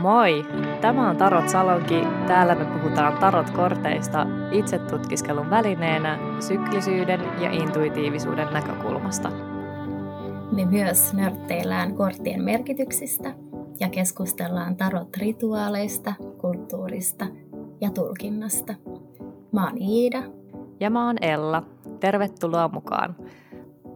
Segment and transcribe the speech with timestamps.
[0.00, 0.46] Moi!
[0.80, 2.02] Tämä on Tarot Salonki.
[2.26, 9.30] Täällä me puhutaan tarot-korteista itse tutkiskelun välineenä, syklisyyden ja intuitiivisuuden näkökulmasta.
[10.52, 13.34] Me myös nörtteillään korttien merkityksistä
[13.80, 17.26] ja keskustellaan tarot-rituaaleista, kulttuurista
[17.80, 18.74] ja tulkinnasta.
[19.52, 20.22] Mä oon Iida.
[20.80, 21.62] Ja mä oon Ella.
[22.00, 23.16] Tervetuloa mukaan.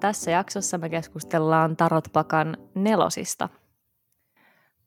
[0.00, 3.48] Tässä jaksossa me keskustellaan tarotpakan nelosista–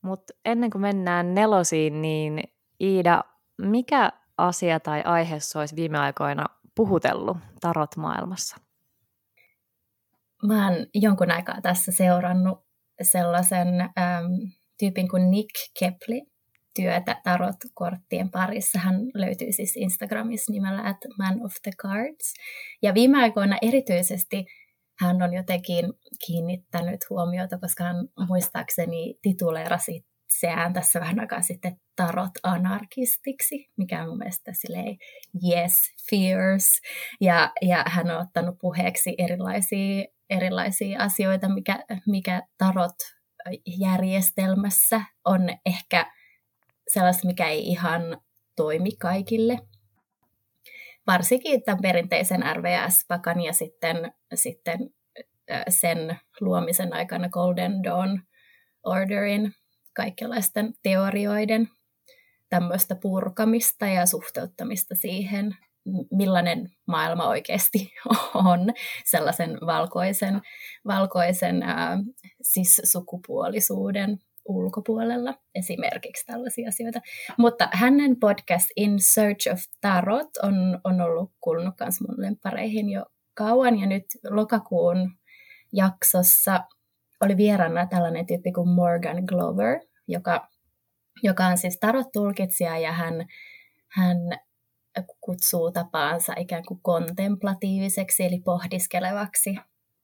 [0.01, 2.43] mutta ennen kuin mennään nelosiin, niin
[2.81, 3.23] Iida,
[3.61, 8.57] mikä asia tai aihe olisi viime aikoina puhutellut tarot-maailmassa?
[10.47, 12.65] Mä oon jonkun aikaa tässä seurannut
[13.01, 16.21] sellaisen äm, tyypin kuin Nick Kepli
[16.75, 18.79] työtä tarot-korttien parissa.
[18.79, 22.33] Hän löytyy siis Instagramissa nimellä at Man of the Cards.
[22.81, 24.45] Ja viime aikoina erityisesti
[25.01, 25.85] hän on jotenkin
[26.25, 27.95] kiinnittänyt huomiota, koska hän
[28.27, 34.97] muistaakseni tituleerasi itseään tässä vähän aikaa sitten tarot anarkistiksi, mikä on mun mielestä silleen
[35.49, 35.73] yes,
[36.09, 36.81] fears.
[37.21, 42.95] Ja, ja hän on ottanut puheeksi erilaisia, erilaisia asioita, mikä, mikä tarot
[43.79, 46.11] järjestelmässä on ehkä
[46.93, 48.01] sellaista, mikä ei ihan
[48.55, 49.59] toimi kaikille.
[51.07, 54.89] Varsinkin tämän perinteisen RVS-pakan ja sitten, sitten
[55.69, 58.19] sen luomisen aikana Golden Dawn
[58.83, 59.53] Orderin
[59.93, 61.69] kaikenlaisten teorioiden
[62.49, 65.57] tämmöistä purkamista ja suhteuttamista siihen,
[66.11, 67.93] millainen maailma oikeasti
[68.33, 68.59] on
[69.05, 70.41] sellaisen valkoisen,
[70.87, 71.97] valkoisen ää,
[72.41, 76.99] siis sukupuolisuuden ulkopuolella, esimerkiksi tällaisia asioita.
[77.37, 83.05] Mutta hänen podcast In Search of Tarot on, on ollut kuulunut myös mun lempareihin jo
[83.33, 85.11] kauan, ja nyt lokakuun
[85.73, 86.63] jaksossa
[87.21, 90.47] oli vieraana tällainen tyyppi kuin Morgan Glover, joka,
[91.23, 93.25] joka on siis tarot-tulkitsija ja hän,
[93.87, 94.17] hän
[95.21, 99.55] kutsuu tapaansa ikään kuin kontemplatiiviseksi eli pohdiskelevaksi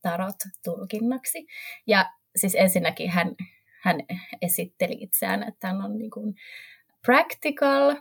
[0.02, 1.46] tarot-tulkinnaksi.
[1.88, 3.36] Ja siis ensinnäkin hän,
[3.82, 4.00] hän
[4.42, 6.36] esitteli itseään, että hän on niin kuin
[7.06, 7.96] practical,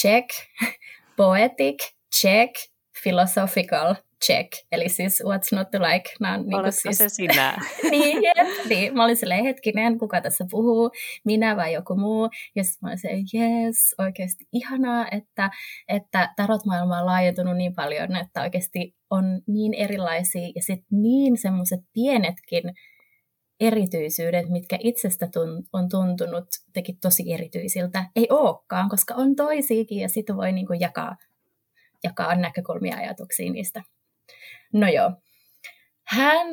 [0.00, 0.28] check,
[1.16, 1.78] poetic,
[2.20, 2.54] check,
[3.02, 3.94] philosophical,
[4.26, 4.52] check.
[4.72, 6.10] Eli siis what's not to like.
[6.20, 6.98] Nämä on niin siis...
[6.98, 7.58] se sinä?
[7.90, 8.94] niin, jep, niin.
[8.94, 10.90] Mä olin silleen, hetkinen, kuka tässä puhuu,
[11.24, 12.28] minä vai joku muu.
[12.56, 15.50] Ja sitten mä olin silleen, yes, oikeasti ihanaa, että,
[15.88, 21.80] että tarot-maailma on laajentunut niin paljon, että oikeasti on niin erilaisia ja sitten niin semmoiset
[21.92, 22.62] pienetkin
[23.60, 30.08] erityisyydet, mitkä itsestä tun, on tuntunut teki tosi erityisiltä, ei olekaan, koska on toisiakin ja
[30.08, 31.16] sitten voi niinku jakaa,
[32.04, 33.82] jakaa näkökulmia ajatuksia niistä.
[34.72, 35.12] No joo.
[36.06, 36.48] Hän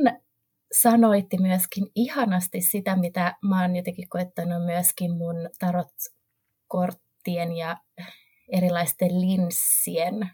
[0.72, 7.78] sanoitti myöskin ihanasti sitä, mitä mä oon jotenkin koettanut myöskin mun tarotkorttien ja
[8.52, 10.30] erilaisten linssien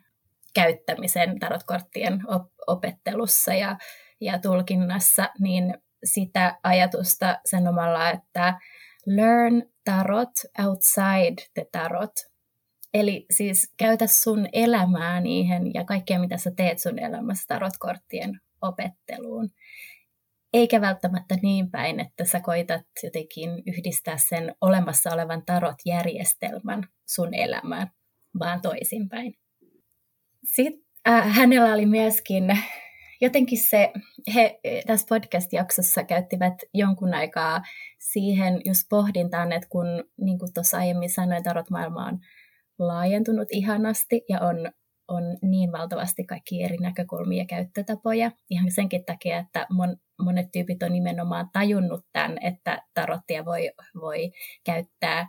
[0.54, 3.78] käyttämisen tarotkorttien op- opettelussa ja,
[4.22, 8.60] ja tulkinnassa, niin sitä ajatusta sanomalla, että
[9.06, 10.32] learn tarot
[10.66, 12.34] outside the tarot,
[12.94, 19.50] Eli siis käytä sun elämää niihin ja kaikkea, mitä sä teet sun elämässä tarotkorttien opetteluun.
[20.54, 27.92] Eikä välttämättä niin päin, että sä koitat jotenkin yhdistää sen olemassa olevan tarot-järjestelmän sun elämään,
[28.40, 29.36] vaan toisinpäin.
[30.44, 32.60] Sitten äh, hänellä oli myöskin
[33.24, 33.92] jotenkin se,
[34.34, 37.62] he tässä podcast-jaksossa käyttivät jonkun aikaa
[38.00, 39.86] siihen just pohdintaan, että kun
[40.22, 42.20] niin kuin tuossa aiemmin sanoin, tarot-maailma on
[42.80, 44.72] laajentunut ihanasti ja on,
[45.08, 48.32] on niin valtavasti kaikki eri näkökulmia ja käyttötapoja.
[48.50, 54.32] Ihan senkin takia, että mon, monet tyypit on nimenomaan tajunnut tämän, että tarottia voi, voi
[54.66, 55.28] käyttää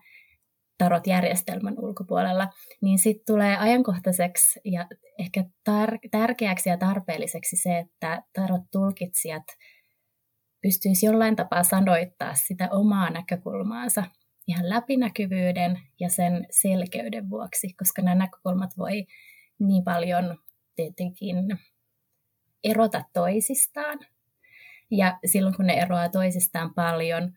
[0.78, 2.48] tarot-järjestelmän ulkopuolella,
[2.82, 4.86] niin sitten tulee ajankohtaiseksi ja
[5.18, 9.44] ehkä tar- tärkeäksi ja tarpeelliseksi se, että tarot-tulkitsijat
[10.62, 14.04] pystyisi jollain tapaa sanoittaa sitä omaa näkökulmaansa
[14.46, 19.06] ihan läpinäkyvyyden ja sen selkeyden vuoksi, koska nämä näkökulmat voi
[19.58, 20.38] niin paljon
[20.76, 21.36] tietenkin
[22.64, 23.98] erota toisistaan.
[24.90, 27.32] Ja silloin kun ne eroaa toisistaan paljon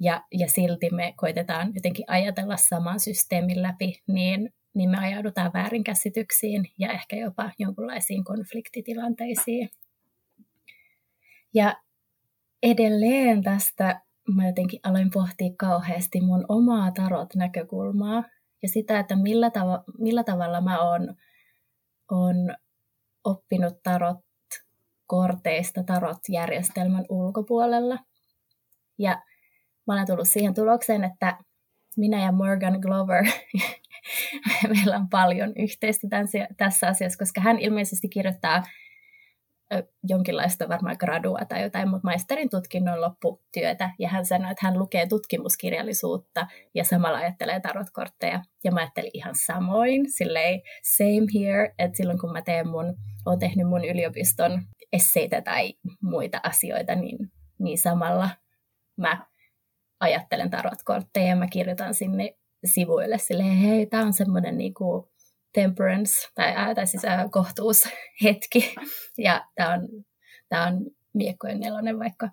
[0.00, 6.64] ja, ja silti me koitetaan jotenkin ajatella saman systeemin läpi, niin, niin me ajaudutaan väärinkäsityksiin
[6.78, 9.68] ja ehkä jopa jonkinlaisiin konfliktitilanteisiin.
[11.54, 11.76] Ja
[12.62, 14.00] edelleen tästä
[14.34, 18.24] mä jotenkin aloin pohtia kauheasti mun omaa tarot-näkökulmaa
[18.62, 21.16] ja sitä, että millä, tav- millä tavalla mä oon,
[22.10, 22.36] oon
[23.24, 24.18] oppinut tarot
[25.06, 27.98] korteista tarot-järjestelmän ulkopuolella.
[28.98, 29.22] Ja
[29.86, 31.38] mä olen tullut siihen tulokseen, että,
[31.96, 33.24] minä ja Morgan Glover,
[34.74, 36.08] meillä on paljon yhteistä
[36.56, 38.62] tässä asiassa, koska hän ilmeisesti kirjoittaa
[40.08, 43.90] jonkinlaista varmaan gradua tai jotain, mutta maisterin tutkinnon lopputyötä.
[43.98, 48.42] Ja hän sanoi, että hän lukee tutkimuskirjallisuutta ja samalla ajattelee tarotkortteja.
[48.64, 50.60] Ja mä ajattelin ihan samoin, silleen
[50.96, 52.94] same here, että silloin kun mä teen mun,
[53.26, 54.62] oon tehnyt mun yliopiston
[54.92, 57.18] esseitä tai muita asioita, niin,
[57.58, 58.30] niin samalla
[58.96, 59.26] mä
[60.00, 65.12] ajattelen tarotkortteja ja mä kirjoitan sinne sivuille silleen, hei, tää on semmoinen niinku
[65.52, 68.74] temperance, tai, ää, tai siis ää, kohtuushetki,
[69.18, 69.88] ja tämä on,
[70.48, 70.80] tää on
[71.14, 72.28] miekkojen nelonen vaikka,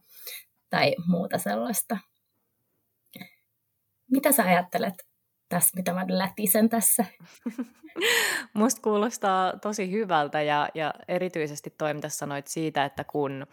[0.69, 1.97] tai muuta sellaista.
[4.11, 4.93] Mitä sä ajattelet
[5.49, 7.05] tässä, mitä mä lätisen tässä?
[8.53, 13.47] Musta kuulostaa tosi hyvältä ja, ja erityisesti toi, mitä sanoit siitä, että kun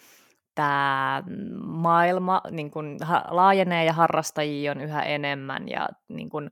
[0.54, 1.22] tämä
[1.64, 2.96] maailma niin kun,
[3.28, 6.50] laajenee ja harrastajia on yhä enemmän ja niin kun,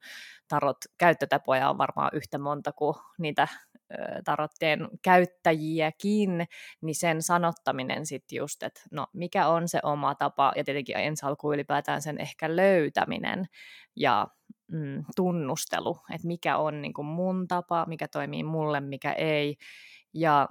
[0.48, 3.48] tarot käyttötapoja on varmaan yhtä monta kuin niitä
[4.24, 6.46] tarottien käyttäjiäkin,
[6.80, 11.26] niin sen sanottaminen sitten just, että no mikä on se oma tapa, ja tietenkin ensi
[11.26, 13.48] alkuun ylipäätään sen ehkä löytäminen
[13.96, 14.26] ja
[14.72, 19.56] mm, tunnustelu, että mikä on niin kuin mun tapa, mikä toimii mulle, mikä ei,
[20.14, 20.48] ja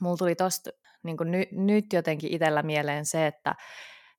[0.00, 0.70] mulla tuli tosta
[1.02, 3.54] niin kuin ny, nyt jotenkin itsellä mieleen se, että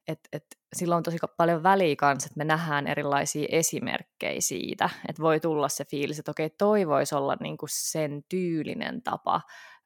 [0.07, 0.45] et, et
[0.75, 5.69] sillä on tosi paljon väliä kanssa, että me nähdään erilaisia esimerkkejä siitä, että voi tulla
[5.69, 9.41] se fiilis, että okei, toi voisi olla niin kuin sen tyylinen tapa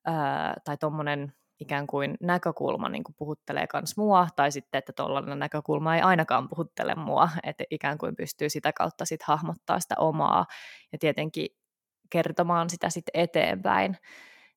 [0.06, 5.40] ää, tai tuommoinen ikään kuin näkökulma niin kuin puhuttelee myös mua, tai sitten, että tuollainen
[5.40, 10.45] näkökulma ei ainakaan puhuttele mua, että ikään kuin pystyy sitä kautta sitten hahmottaa sitä omaa
[10.92, 11.48] ja tietenkin
[12.10, 13.98] kertomaan sitä sitten eteenpäin.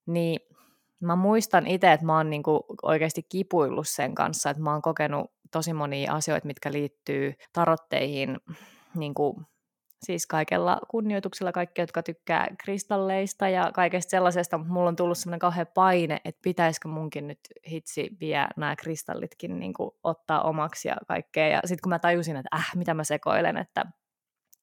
[0.07, 0.41] Niin
[1.01, 5.31] mä muistan itse, että mä oon niinku oikeasti kipuillut sen kanssa, että mä oon kokenut
[5.53, 8.37] tosi monia asioita, mitkä liittyy tarotteihin,
[8.95, 9.43] niinku,
[10.03, 15.39] siis kaikella kunnioituksella kaikki, jotka tykkää kristalleista ja kaikesta sellaisesta, mutta mulla on tullut semmoinen
[15.39, 17.41] kauhean paine, että pitäisikö munkin nyt
[17.71, 21.49] hitsi vielä nämä kristallitkin niinku ottaa omaksi ja kaikkea.
[21.49, 23.87] Ja sitten kun mä tajusin, että äh, mitä mä sekoilen, että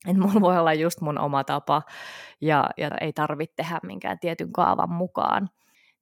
[0.08, 1.82] että mulla voi olla just mun oma tapa
[2.42, 5.50] ja, ja ei tarvitse tehdä minkään tietyn kaavan mukaan.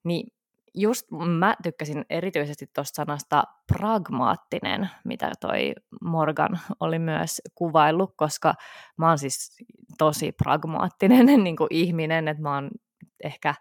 [0.03, 0.27] Niin
[0.73, 1.07] just
[1.39, 8.53] mä tykkäsin erityisesti tuosta sanasta pragmaattinen, mitä toi Morgan oli myös kuvaillut, koska
[8.97, 9.57] mä oon siis
[9.97, 12.69] tosi pragmaattinen niin kuin ihminen, että mä oon
[13.23, 13.53] ehkä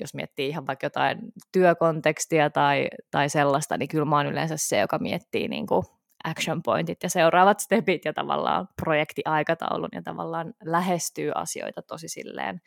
[0.00, 1.18] jos miettii ihan vaikka jotain
[1.52, 5.82] työkontekstia tai, tai sellaista, niin kyllä mä oon yleensä se, joka miettii niin kuin
[6.24, 12.60] action pointit ja seuraavat stepit ja tavallaan projektiaikataulun ja tavallaan lähestyy asioita tosi silleen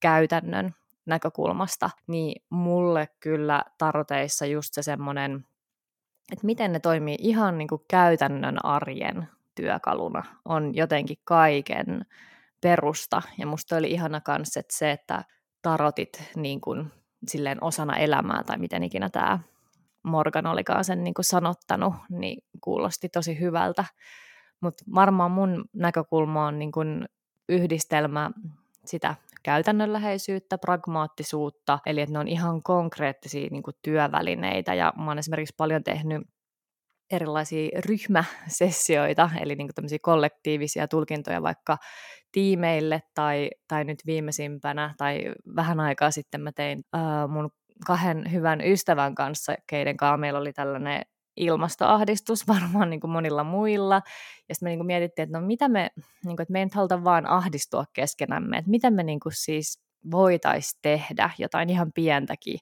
[0.00, 0.74] käytännön
[1.06, 5.46] näkökulmasta, niin mulle kyllä taroteissa just se semmoinen,
[6.32, 12.06] että miten ne toimii ihan niin kuin käytännön arjen työkaluna, on jotenkin kaiken
[12.60, 13.22] perusta.
[13.38, 15.24] Ja musta oli ihana kanssa, että se, että
[15.62, 16.92] tarotit niin kuin
[17.28, 19.38] silleen osana elämää, tai miten ikinä tämä
[20.02, 23.84] Morgan olikaan sen niin kuin sanottanut, niin kuulosti tosi hyvältä.
[24.60, 27.08] Mutta varmaan mun näkökulma on niin kuin
[27.48, 28.30] yhdistelmä
[28.84, 29.14] sitä
[29.44, 35.54] käytännönläheisyyttä, pragmaattisuutta, eli että ne on ihan konkreettisia niin kuin työvälineitä, ja mä oon esimerkiksi
[35.56, 36.22] paljon tehnyt
[37.12, 41.76] erilaisia ryhmäsessioita, eli niin kuin kollektiivisia tulkintoja vaikka
[42.32, 45.24] tiimeille, tai, tai nyt viimeisimpänä, tai
[45.56, 47.50] vähän aikaa sitten mä tein äh, mun
[47.86, 51.02] kahden hyvän ystävän kanssa, keiden kanssa meillä oli tällainen
[51.36, 53.94] ilmastoahdistus varmaan niin kuin monilla muilla.
[54.48, 56.64] Ja sitten me niin kuin mietittiin, että no mitä me, niin kuin, että me ei
[56.66, 61.92] nyt haluta vaan ahdistua keskenämme, että mitä me niin kuin siis voitaisiin tehdä jotain ihan
[61.94, 62.58] pientäkin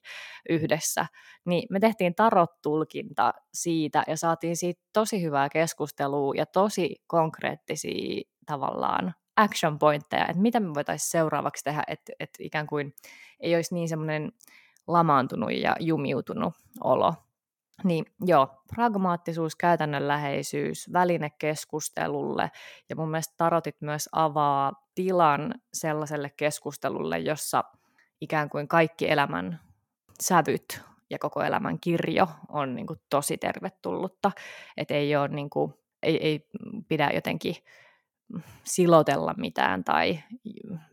[0.49, 1.05] yhdessä,
[1.45, 9.13] niin me tehtiin tarot-tulkinta siitä ja saatiin siitä tosi hyvää keskustelua ja tosi konkreettisia tavallaan
[9.35, 12.93] action pointteja, että mitä me voitaisiin seuraavaksi tehdä, että, että ikään kuin
[13.39, 14.31] ei olisi niin semmoinen
[14.87, 16.53] lamaantunut ja jumiutunut
[16.83, 17.13] olo,
[17.83, 22.51] niin joo, pragmaattisuus, käytännönläheisyys, väline keskustelulle
[22.89, 27.63] ja mun mielestä tarotit myös avaa tilan sellaiselle keskustelulle, jossa
[28.21, 29.59] ikään kuin kaikki elämän
[30.21, 34.31] sävyt ja koko elämän kirjo on niin kuin tosi tervetullutta,
[34.77, 36.47] että ei, ole, niin kuin, ei, ei
[36.87, 37.55] pidä jotenkin
[38.63, 40.19] silotella mitään tai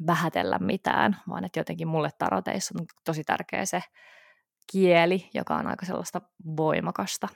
[0.07, 3.83] vähätellä mitään, vaan että jotenkin mulle taroteissa on tosi tärkeä se
[4.73, 6.21] kieli, joka on aika sellaista
[6.57, 7.29] voimakasta.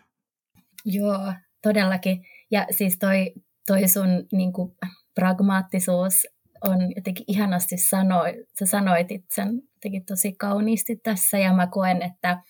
[0.84, 2.24] Joo, todellakin.
[2.50, 3.32] Ja siis toi,
[3.66, 4.72] toi sun niin kuin,
[5.14, 6.26] pragmaattisuus
[6.64, 12.42] on jotenkin ihanasti sanoi, sä sanoit sen jotenkin tosi kauniisti tässä ja mä koen, että,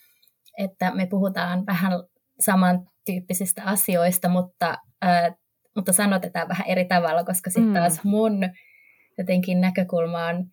[0.58, 1.92] että me puhutaan vähän
[2.40, 5.34] samantyyppisistä asioista, mutta ää,
[5.76, 7.74] mutta sanotetaan vähän eri tavalla, koska sitten mm.
[7.74, 8.38] taas mun
[9.18, 10.44] jotenkin näkökulma on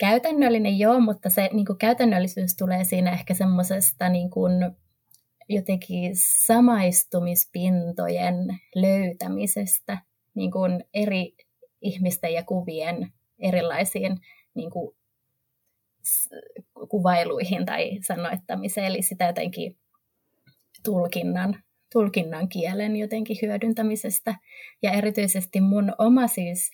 [0.00, 4.30] käytännöllinen joo, mutta se niin kuin käytännöllisyys tulee siinä ehkä semmoisesta niin
[5.48, 6.12] jotenkin
[6.46, 8.36] samaistumispintojen
[8.74, 9.98] löytämisestä
[10.34, 11.36] niin kuin eri
[11.82, 14.20] ihmisten ja kuvien erilaisiin
[14.54, 14.96] niin kuin,
[16.88, 19.76] kuvailuihin tai sanoittamiseen, eli sitä jotenkin
[20.84, 24.34] tulkinnan, tulkinnan kielen jotenkin hyödyntämisestä.
[24.82, 26.70] Ja erityisesti mun oma siis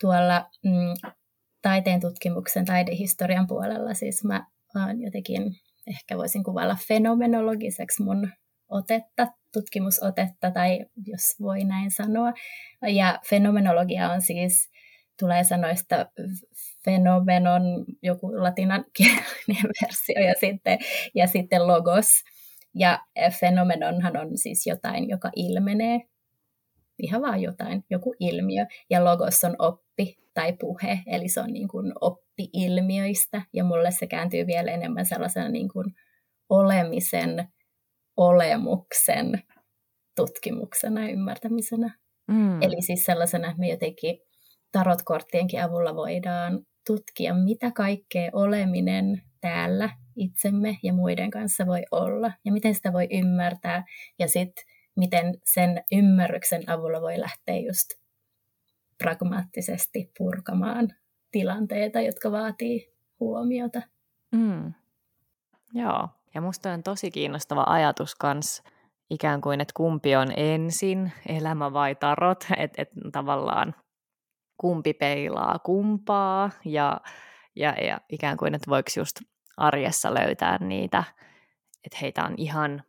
[0.00, 1.12] tuolla mm,
[1.62, 4.46] taiteen tutkimuksen, taidehistorian puolella, siis mä
[4.76, 5.42] oon jotenkin,
[5.86, 8.28] ehkä voisin kuvailla fenomenologiseksi mun
[8.68, 12.32] otetta, tutkimusotetta, tai jos voi näin sanoa.
[12.88, 14.70] Ja fenomenologia on siis,
[15.18, 16.06] tulee sanoista
[16.84, 17.62] fenomenon,
[18.02, 20.78] joku latinankielinen versio, ja sitten,
[21.14, 22.06] ja sitten logos.
[22.74, 22.98] Ja
[23.40, 26.00] fenomenonhan on siis jotain, joka ilmenee,
[26.98, 29.87] ihan vaan jotain, joku ilmiö, ja logos on oppi
[30.38, 35.48] tai puhe, eli se on niin kuin oppi-ilmiöistä, ja mulle se kääntyy vielä enemmän sellaisena
[35.48, 35.94] niin kuin
[36.48, 37.48] olemisen,
[38.16, 39.42] olemuksen
[40.16, 41.98] tutkimuksena ja ymmärtämisenä.
[42.28, 42.62] Mm.
[42.62, 44.18] Eli siis sellaisena, että me jotenkin
[44.72, 52.52] tarotkorttienkin avulla voidaan tutkia, mitä kaikkea oleminen täällä itsemme ja muiden kanssa voi olla, ja
[52.52, 53.84] miten sitä voi ymmärtää,
[54.18, 54.64] ja sitten
[54.96, 57.88] miten sen ymmärryksen avulla voi lähteä just
[58.98, 60.88] pragmaattisesti purkamaan
[61.30, 63.82] tilanteita, jotka vaatii huomiota.
[64.32, 64.72] Mm.
[65.74, 68.62] Joo, ja musta on tosi kiinnostava ajatus kans
[69.10, 73.74] ikään kuin, että kumpi on ensin, elämä vai tarot, että et tavallaan
[74.56, 77.00] kumpi peilaa kumpaa ja,
[77.56, 79.20] ja, ja ikään kuin, että voiko just
[79.56, 81.04] arjessa löytää niitä,
[81.84, 82.82] että heitä on ihan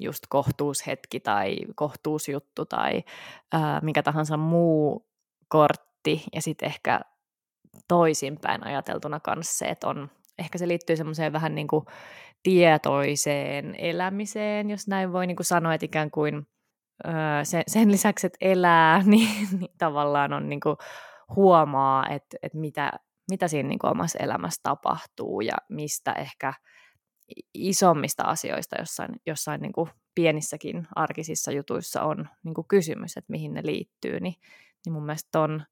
[0.00, 3.04] just kohtuushetki tai kohtuusjuttu tai
[3.52, 5.05] ää, mikä tahansa muu
[5.48, 7.00] kortti ja sitten ehkä
[7.88, 11.84] toisinpäin ajateltuna kanssa se, että on, ehkä se liittyy semmoiseen vähän niin kuin
[12.42, 16.46] tietoiseen elämiseen, jos näin voi niin kuin sanoa, että ikään kuin
[17.42, 20.76] sen, sen lisäksi, että elää, niin, niin tavallaan on niin kuin
[21.36, 22.92] huomaa, että, että mitä,
[23.30, 26.52] mitä siinä niin kuin omassa elämässä tapahtuu ja mistä ehkä
[27.54, 33.54] isommista asioista jossain, jossain niin kuin pienissäkin arkisissa jutuissa on niin kuin kysymys, että mihin
[33.54, 34.34] ne liittyy, niin,
[34.86, 35.64] niin mun mielestä ton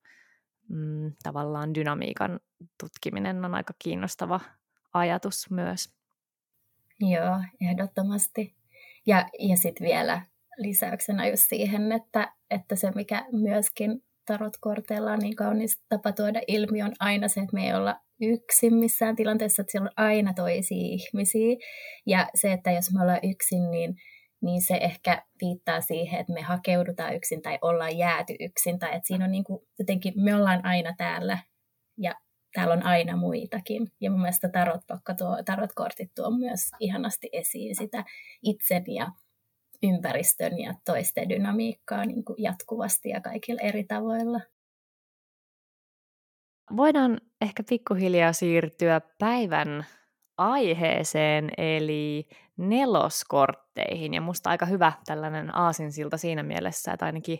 [0.68, 2.40] mm, tavallaan dynamiikan
[2.80, 4.40] tutkiminen on aika kiinnostava
[4.94, 5.92] ajatus myös.
[7.00, 8.54] Joo, ehdottomasti.
[9.06, 10.22] Ja, ja sitten vielä
[10.56, 16.82] lisäyksenä just siihen, että, että se mikä myöskin tarotkorteilla on niin kaunis tapa tuoda ilmi
[16.82, 20.78] on aina se, että me ei olla yksin missään tilanteessa, että siellä on aina toisia
[20.78, 21.56] ihmisiä.
[22.06, 23.96] Ja se, että jos me ollaan yksin, niin,
[24.44, 28.78] niin se ehkä viittaa siihen, että me hakeudutaan yksin tai ollaan jääty yksin.
[28.78, 31.38] Tai että siinä on niin kuin, jotenkin, me ollaan aina täällä
[31.98, 32.14] ja
[32.54, 33.88] täällä on aina muitakin.
[34.00, 38.04] Ja mun mielestä tarotpakka tuo, tarotkortit tuo myös ihanasti esiin sitä
[38.42, 39.08] itsen ja
[39.82, 44.40] ympäristön ja toisten dynamiikkaa niin kuin jatkuvasti ja kaikilla eri tavoilla.
[46.76, 49.86] Voidaan ehkä pikkuhiljaa siirtyä päivän
[50.38, 54.14] aiheeseen, eli neloskortteihin.
[54.14, 57.38] Ja musta aika hyvä tällainen aasinsilta siinä mielessä, että ainakin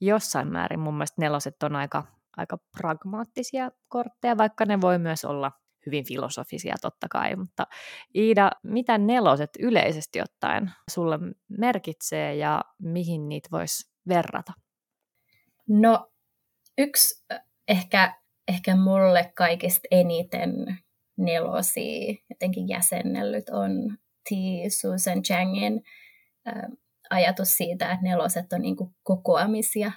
[0.00, 2.04] jossain määrin mun mielestä neloset on aika,
[2.36, 5.52] aika pragmaattisia kortteja, vaikka ne voi myös olla
[5.86, 7.36] hyvin filosofisia totta kai.
[7.36, 7.66] Mutta
[8.14, 14.52] Iida, mitä neloset yleisesti ottaen sulle merkitsee ja mihin niitä voisi verrata?
[15.68, 16.10] No
[16.78, 17.24] yksi
[17.68, 18.14] ehkä,
[18.48, 20.78] ehkä mulle kaikista eniten
[21.16, 23.98] nelosia jotenkin jäsennellyt on
[24.28, 24.32] T.
[24.80, 25.82] Susan Changin
[26.48, 26.54] äh,
[27.10, 29.92] ajatus siitä, että neloset on niin kokoamisia,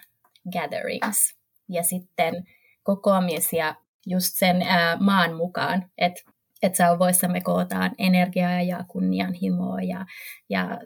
[0.53, 1.37] gatherings,
[1.69, 2.47] ja sitten
[2.83, 3.75] kokoamisia
[4.07, 6.21] just sen ää, maan mukaan, että
[6.61, 10.05] että sauvoissamme kootaan energiaa ja kunnianhimoa ja,
[10.49, 10.79] ja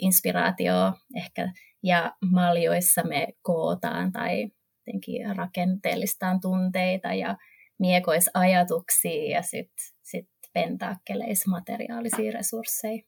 [0.00, 4.50] inspiraatioa ehkä, ja maljoissa me kootaan tai
[4.86, 7.36] jotenkin rakenteellistaan tunteita ja
[7.78, 13.02] miekoisajatuksia ja sitten sit pentaakkeleissa materiaalisia resursseja.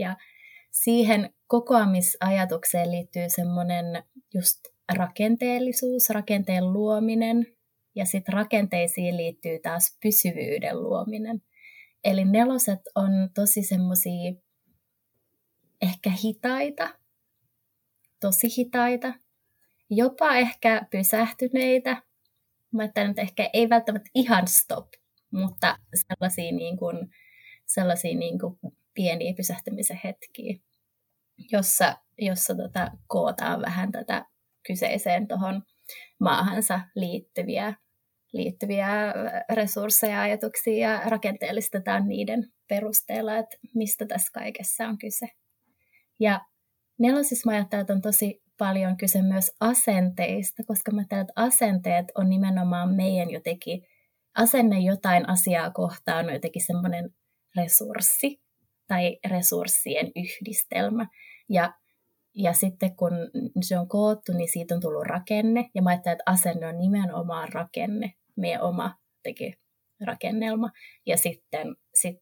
[0.00, 0.16] Ja
[0.70, 4.02] siihen kokoamisajatukseen liittyy semmoinen
[4.34, 4.58] just
[4.94, 7.46] rakenteellisuus, rakenteen luominen,
[7.94, 11.42] ja sitten rakenteisiin liittyy taas pysyvyyden luominen.
[12.04, 14.32] Eli neloset on tosi semmoisia
[15.82, 16.88] ehkä hitaita,
[18.20, 19.14] tosi hitaita,
[19.90, 22.02] jopa ehkä pysähtyneitä.
[22.72, 24.88] Mä ajattelen, että ehkä ei välttämättä ihan stop,
[25.32, 27.08] mutta sellaisia, niin kuin,
[27.66, 28.58] sellaisia niin kuin
[28.94, 30.56] pieniä pysähtymisen hetkiä,
[31.52, 34.24] jossa jossa tota, kootaan vähän tätä
[34.66, 35.62] kyseiseen tuohon
[36.20, 37.74] maahansa liittyviä,
[38.32, 38.88] liittyviä
[39.52, 45.28] resursseja, ajatuksia ja rakenteellistetaan niiden perusteella, että mistä tässä kaikessa on kyse.
[46.20, 46.40] Ja
[46.98, 52.06] nelosissa mä ajattelen, että on tosi paljon kyse myös asenteista, koska mä ajattelen, että asenteet
[52.14, 53.86] on nimenomaan meidän jotenkin,
[54.36, 57.14] asenne jotain asiaa kohtaan on jotenkin semmoinen
[57.56, 58.40] resurssi
[58.86, 61.06] tai resurssien yhdistelmä.
[61.48, 61.74] Ja,
[62.34, 63.12] ja sitten kun
[63.60, 65.70] se on koottu, niin siitä on tullut rakenne.
[65.74, 69.54] Ja mä ajattelen, että asenne on nimenomaan rakenne, meidän oma teki
[70.06, 70.70] rakennelma.
[71.06, 72.16] Ja sitten, sit,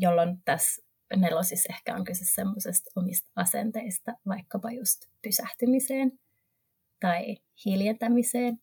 [0.00, 0.82] jolloin tässä
[1.16, 6.12] nelosissa ehkä on kyse semmoisesta omista asenteista, vaikkapa just pysähtymiseen
[7.00, 8.58] tai hiljentämiseen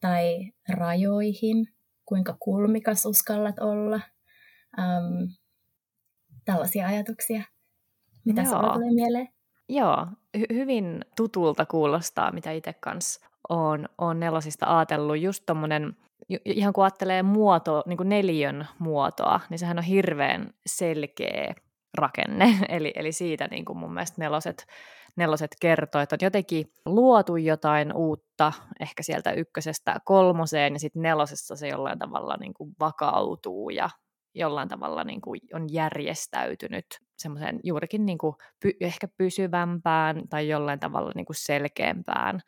[0.00, 1.66] tai rajoihin,
[2.10, 4.00] kuinka kulmikas uskallat olla.
[4.78, 5.30] Ähm,
[6.44, 7.42] tällaisia ajatuksia.
[8.24, 9.28] Mitä sinulle tulee mieleen?
[9.68, 10.06] Joo,
[10.38, 15.20] hy- hyvin tutulta kuulostaa, mitä itse kanssa on, on nelosista ajatellut.
[15.20, 15.96] Just tommonen,
[16.44, 21.54] ihan kun ajattelee muoto, niin kuin neljön muotoa, niin sehän on hirveän selkeä
[21.94, 22.54] rakenne.
[22.68, 24.66] Eli, eli siitä niin kuin mun mielestä neloset,
[25.16, 31.56] neloset kertoo, että on jotenkin luotu jotain uutta, ehkä sieltä ykkösestä kolmoseen, ja sitten nelosessa
[31.56, 33.90] se jollain tavalla niin kuin vakautuu ja
[34.34, 36.86] jollain tavalla niin kuin on järjestäytynyt
[37.18, 42.40] semmoiseen juurikin niin kuin py, ehkä pysyvämpään tai jollain tavalla niin kuin selkeämpään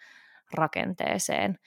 [0.55, 1.59] rakenteeseen.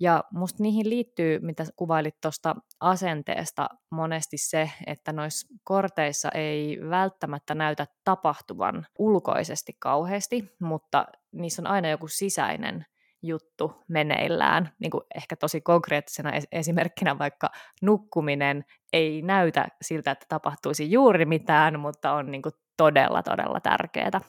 [0.00, 7.54] Ja musta niihin liittyy, mitä kuvailit tuosta asenteesta, monesti se, että noissa korteissa ei välttämättä
[7.54, 12.86] näytä tapahtuvan ulkoisesti kauheasti, mutta niissä on aina joku sisäinen
[13.22, 14.72] juttu meneillään.
[14.78, 17.50] Niin kuin ehkä tosi konkreettisena esimerkkinä vaikka
[17.82, 24.20] nukkuminen ei näytä siltä, että tapahtuisi juuri mitään, mutta on niin kuin todella, todella tärkeää.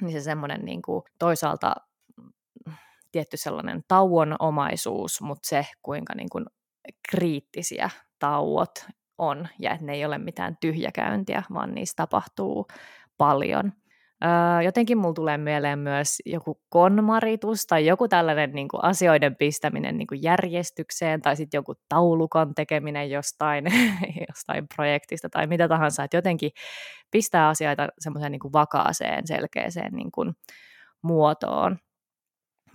[0.00, 0.82] Niin se semmoinen niin
[1.18, 1.74] toisaalta
[3.14, 6.44] tietty sellainen tauonomaisuus, mutta se, kuinka niin kuin
[7.10, 8.86] kriittisiä tauot
[9.18, 12.66] on, ja että ne ei ole mitään tyhjäkäyntiä, vaan niissä tapahtuu
[13.18, 13.72] paljon–
[14.64, 20.06] jotenkin mulla tulee mieleen myös joku konmaritus tai joku tällainen niin kuin asioiden pistäminen niin
[20.06, 23.64] kuin järjestykseen tai sitten joku taulukon tekeminen jostain,
[24.28, 26.50] jostain projektista tai mitä tahansa, että jotenkin
[27.10, 30.32] pistää asioita semmoiseen niin vakaaseen, selkeäseen niin kuin
[31.02, 31.78] muotoon.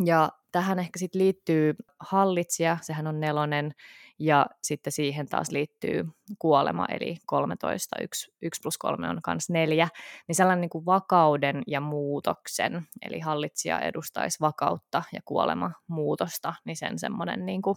[0.05, 3.71] Ja tähän ehkä sitten liittyy hallitsija, sehän on nelonen,
[4.19, 6.05] ja sitten siihen taas liittyy
[6.39, 9.87] kuolema, eli 13, 1, 1 plus 3 on myös 4,
[10.27, 16.77] niin sellainen niin kuin vakauden ja muutoksen, eli hallitsija edustaisi vakautta ja kuolema muutosta, niin
[16.77, 17.75] sen semmoinen niin kuin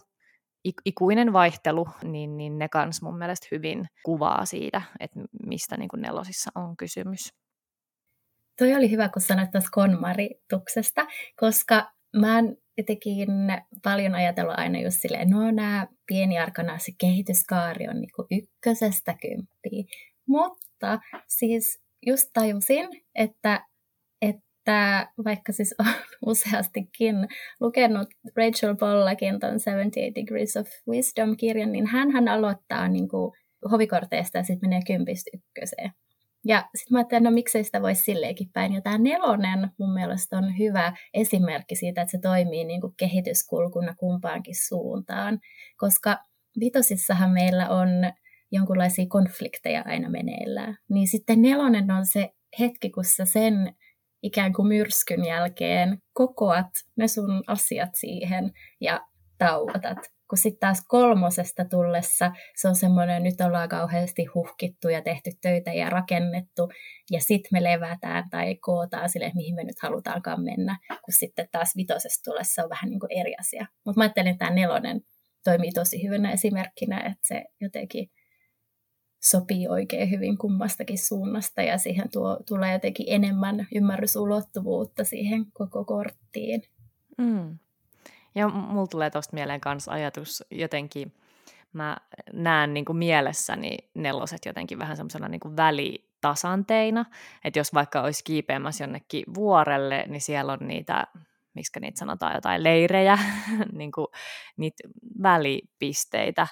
[0.85, 6.01] ikuinen vaihtelu, niin, niin ne kans mun mielestä hyvin kuvaa siitä, että mistä niin kuin
[6.01, 7.33] nelosissa on kysymys.
[8.59, 11.05] Toi oli hyvä, kun sanoit tuosta konmarituksesta,
[11.39, 13.27] koska mä oon jotenkin
[13.83, 19.83] paljon ajatellut aina just silleen, no nämä pieni arkana se kehityskaari on niinku ykkösestä kymppiä.
[20.27, 23.65] Mutta siis just tajusin, että,
[24.21, 25.85] että vaikka siis on
[26.25, 27.15] useastikin
[27.59, 33.33] lukenut Rachel Pollakin ton 78 Degrees of Wisdom-kirjan, niin hän aloittaa niinku
[33.71, 35.91] hovikorteista ja sitten menee kympistä ykköseen.
[36.45, 38.73] Ja sitten mä ajattelin, no miksei sitä voisi silleenkin päin.
[38.73, 43.95] Ja tämä nelonen mun mielestä on hyvä esimerkki siitä, että se toimii niin kuin kehityskulkuna
[43.95, 45.39] kumpaankin suuntaan.
[45.77, 46.17] Koska
[46.59, 47.89] vitosissahan meillä on
[48.51, 50.77] jonkinlaisia konflikteja aina meneillään.
[50.89, 52.29] Niin sitten nelonen on se
[52.59, 53.75] hetki, kun sä sen
[54.23, 58.51] ikään kuin myrskyn jälkeen kokoat ne sun asiat siihen
[58.81, 59.97] ja tauotat
[60.33, 65.73] kun sitten taas kolmosesta tullessa se on semmoinen, nyt ollaan kauheasti huhkittu ja tehty töitä
[65.73, 66.71] ja rakennettu,
[67.11, 71.75] ja sitten me levätään tai kootaan sille, mihin me nyt halutaankaan mennä, kun sitten taas
[71.77, 73.65] vitosesta tullessa on vähän niin kuin eri asia.
[73.85, 75.01] Mutta mä ajattelin, että tämä nelonen
[75.43, 78.11] toimii tosi hyvänä esimerkkinä, että se jotenkin
[79.23, 86.61] sopii oikein hyvin kummastakin suunnasta ja siihen tuo, tulee jotenkin enemmän ymmärrysulottuvuutta siihen koko korttiin.
[87.17, 87.59] Mm.
[88.35, 91.13] Ja mulla tulee tuosta mieleen kanssa ajatus jotenkin,
[91.73, 91.97] mä
[92.33, 97.05] näen niin kuin mielessäni neloset jotenkin vähän semmoisena niin kuin välitasanteina,
[97.43, 101.07] että jos vaikka olisi kiipeämässä jonnekin vuorelle, niin siellä on niitä,
[101.53, 103.17] miksi niitä sanotaan, jotain leirejä,
[103.71, 104.07] niin kuin
[104.57, 104.83] niitä
[105.23, 106.47] välipisteitä,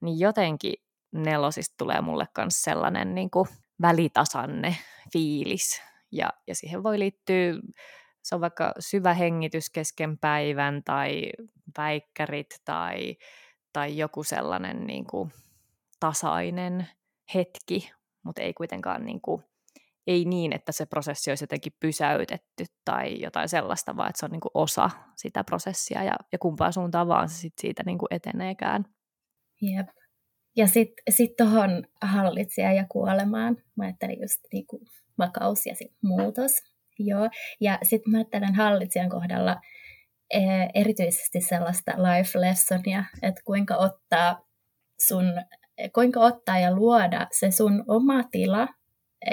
[0.00, 0.74] niin jotenkin
[1.12, 3.48] nelosista tulee mulle myös sellainen niin kuin
[3.82, 4.76] välitasanne
[5.12, 7.54] fiilis, ja, ja siihen voi liittyä
[8.22, 11.30] se on vaikka syvä hengitys kesken päivän tai
[11.76, 13.16] päikkärit tai,
[13.72, 15.32] tai joku sellainen niin kuin
[16.00, 16.88] tasainen
[17.34, 17.90] hetki,
[18.24, 19.44] mutta ei kuitenkaan niin kuin
[20.06, 24.32] ei niin, että se prosessi olisi jotenkin pysäytetty tai jotain sellaista, vaan että se on
[24.32, 28.08] niin kuin osa sitä prosessia ja, ja kumpaan suuntaan vaan se sit siitä niin kuin
[28.10, 28.84] eteneekään.
[29.62, 29.88] Jep.
[30.56, 34.82] Ja sitten sit tuohon hallitsija ja kuolemaan, mä ajattelin just niin kuin
[35.18, 36.52] vakaus ja sit muutos.
[37.04, 37.28] Joo.
[37.60, 39.60] Ja sitten mä ajattelen hallitsijan kohdalla
[40.30, 40.40] e,
[40.74, 44.40] erityisesti sellaista life lessonia, että kuinka ottaa
[45.06, 45.24] sun,
[45.94, 48.68] kuinka ottaa ja luoda se sun oma tila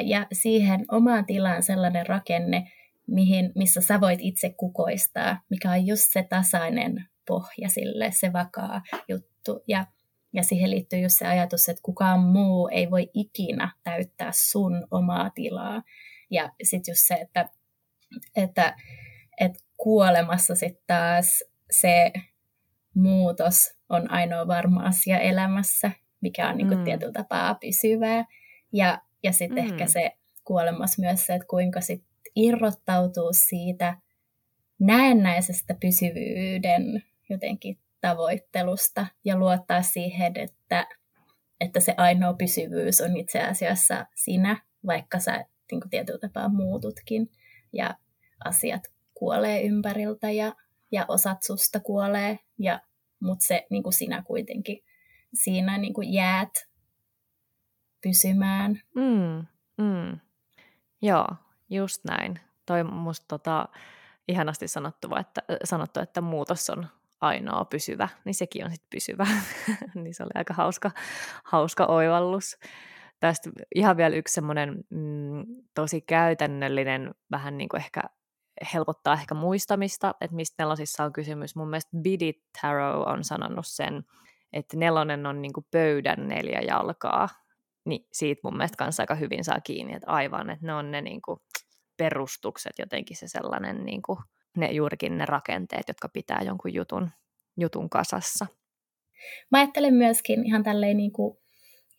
[0.04, 2.72] ja siihen omaan tilaan sellainen rakenne,
[3.08, 8.82] mihin, missä sä voit itse kukoistaa, mikä on just se tasainen pohja sille, se vakaa
[9.08, 9.64] juttu.
[9.68, 9.86] Ja,
[10.34, 15.30] ja siihen liittyy just se ajatus, että kukaan muu ei voi ikinä täyttää sun omaa
[15.30, 15.84] tilaa.
[16.32, 17.50] Ja sitten just se, että,
[18.36, 18.76] että,
[19.40, 22.12] että kuolemassa sitten taas se
[22.94, 25.92] muutos on ainoa varma asia elämässä,
[26.22, 26.84] mikä on niin kuin mm.
[26.84, 28.26] tietyllä tapaa pysyvää.
[28.74, 29.72] Ja ja sitten mm.
[29.72, 30.12] ehkä se
[30.44, 32.04] kuolemas myös se, että kuinka sit
[32.36, 33.98] irrottautuu siitä
[34.80, 40.88] näennäisestä pysyvyyden jotenkin tavoittelusta ja luottaa siihen, että,
[41.60, 47.30] että se ainoa pysyvyys on itse asiassa sinä, vaikka sä niin kuin tietyllä tapaa muututkin
[47.78, 47.96] ja
[48.46, 48.82] asiat
[49.14, 50.56] kuolee ympäriltä ja,
[50.92, 52.82] ja osat susta kuolee, ja,
[53.20, 54.84] mutta se niin kuin sinä kuitenkin
[55.34, 56.68] siinä niin kuin jäät
[58.02, 58.82] pysymään.
[58.96, 59.46] Mm,
[59.78, 60.20] mm.
[61.02, 61.28] Joo,
[61.70, 62.40] just näin.
[62.66, 63.70] Toi musta tota,
[64.28, 66.88] ihanasti sanottu, että, sanottu, että muutos on
[67.22, 69.28] ainoa pysyvä, niin sekin on sitten pysyvä.
[70.04, 70.92] niin se oli aika hauska,
[71.44, 72.58] hauska oivallus.
[73.20, 78.02] Tästä ihan vielä yksi semmoinen mm, tosi käytännöllinen, vähän niin kuin ehkä
[78.74, 81.56] helpottaa ehkä muistamista, että mistä nelosissa on kysymys.
[81.56, 84.04] Mun mielestä Biddy Tarot on sanonut sen,
[84.54, 87.30] että nelonen on niin kuin pöydän neljä jalkaa,
[87.86, 91.02] niin siitä mun mielestä kanssa aika hyvin saa kiinni, että aivan, että ne on ne
[91.02, 91.40] niin kuin
[91.98, 94.20] perustukset, jotenkin se sellainen, niin kuin,
[94.58, 97.10] ne juurikin ne rakenteet, jotka pitää jonkun jutun,
[97.58, 98.48] jutun kasassa.
[99.52, 101.38] Mä ajattelen myöskin ihan tälleen niin kuin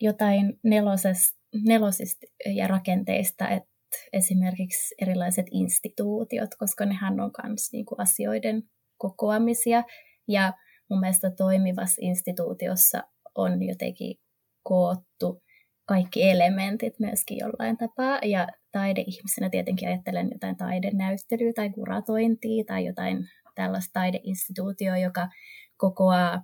[0.01, 3.69] jotain nelosesta, nelosista ja rakenteista, että
[4.13, 8.63] esimerkiksi erilaiset instituutiot, koska nehän on myös niin kuin asioiden
[8.99, 9.83] kokoamisia.
[10.29, 10.53] Ja
[10.91, 13.03] mun mielestä toimivassa instituutiossa
[13.35, 14.17] on jotenkin
[14.63, 15.43] koottu
[15.89, 18.19] kaikki elementit myöskin jollain tapaa.
[18.25, 25.29] Ja taideihmisenä tietenkin ajattelen jotain taidenäyttelyä tai kuratointia tai jotain tällaista taideinstituutioa, joka
[25.77, 26.43] kokoaa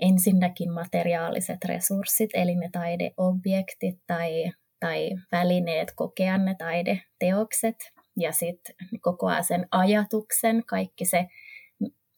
[0.00, 7.76] ensinnäkin materiaaliset resurssit, eli ne taideobjektit tai, tai välineet kokea ne taideteokset,
[8.16, 11.26] ja sitten kokoaa sen ajatuksen, kaikki se,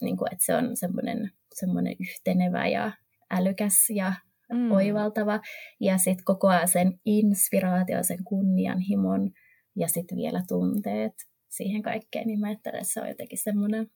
[0.02, 2.92] niin kuin, että se on semmoinen, semmoinen yhtenevä ja
[3.30, 4.12] älykäs ja
[4.52, 4.72] mm.
[4.72, 5.40] oivaltava.
[5.80, 9.30] Ja sitten kokoaa sen inspiraatio, sen kunnianhimon
[9.76, 11.14] ja sitten vielä tunteet
[11.48, 12.26] siihen kaikkeen.
[12.26, 13.90] Niin mä ajattelen, että se on jotenkin semmoinen,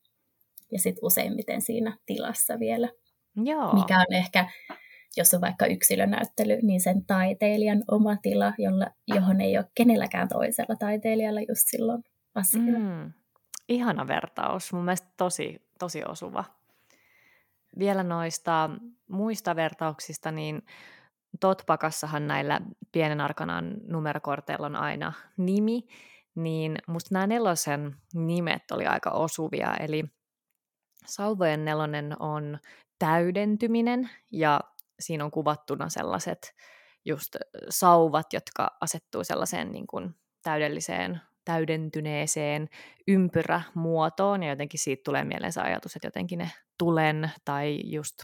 [0.73, 2.89] ja sitten useimmiten siinä tilassa vielä.
[3.45, 3.73] Joo.
[3.73, 4.49] Mikä on ehkä,
[5.17, 10.77] jos on vaikka yksilönäyttely, niin sen taiteilijan oma tila, jolla, johon ei ole kenelläkään toisella
[10.77, 12.79] taiteilijalla just silloin asia.
[12.79, 13.13] Mm.
[13.69, 16.45] Ihana vertaus, mun mielestä tosi, tosi osuva
[17.79, 18.71] vielä noista
[19.09, 20.63] muista vertauksista, niin
[21.41, 22.61] Totpakassahan näillä
[22.93, 25.87] pienen arkanaan numerokorteilla on aina nimi,
[26.35, 30.05] niin musta nämä nelosen nimet oli aika osuvia, eli
[31.07, 32.59] Sauvojen nelonen on
[32.99, 34.61] täydentyminen ja
[35.01, 36.55] siinä on kuvattuna sellaiset
[37.05, 37.37] just
[37.69, 42.69] sauvat, jotka asettuu sellaiseen niin kuin täydelliseen täydentyneeseen
[43.09, 48.15] ympyrämuotoon ja jotenkin siitä tulee mieleen se ajatus, että jotenkin ne tulen tai just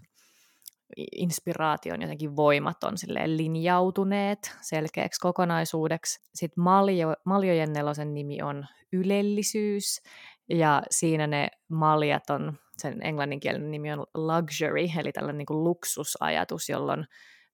[1.16, 6.20] inspiraation jotenkin voimat on silleen linjautuneet selkeäksi kokonaisuudeksi.
[6.34, 10.02] Sitten maljo, maljojen nelosen nimi on ylellisyys,
[10.52, 16.68] ja siinä ne maljat on, sen englanninkielinen nimi on luxury, eli tällainen niin kuin luksusajatus,
[16.68, 17.04] jolloin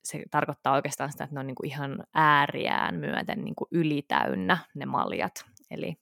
[0.04, 4.58] se tarkoittaa oikeastaan sitä, että ne on niin kuin ihan ääriään myöten niin kuin ylitäynnä
[4.74, 5.94] ne maljat, eli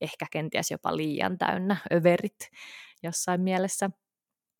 [0.00, 2.50] ehkä kenties jopa liian täynnä överit
[3.02, 3.90] jossain mielessä.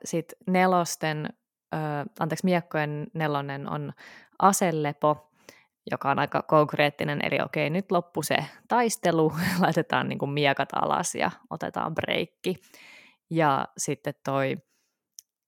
[0.04, 1.28] Sitten nelosten,
[1.74, 1.80] äh,
[2.20, 3.92] anteeksi, miekkojen nelonen on
[4.38, 5.31] aselepo,
[5.90, 8.36] joka on aika konkreettinen, eli okei, nyt loppu se
[8.68, 12.56] taistelu, laitetaan niin kuin miekat alas ja otetaan breikki.
[13.30, 14.56] Ja sitten toi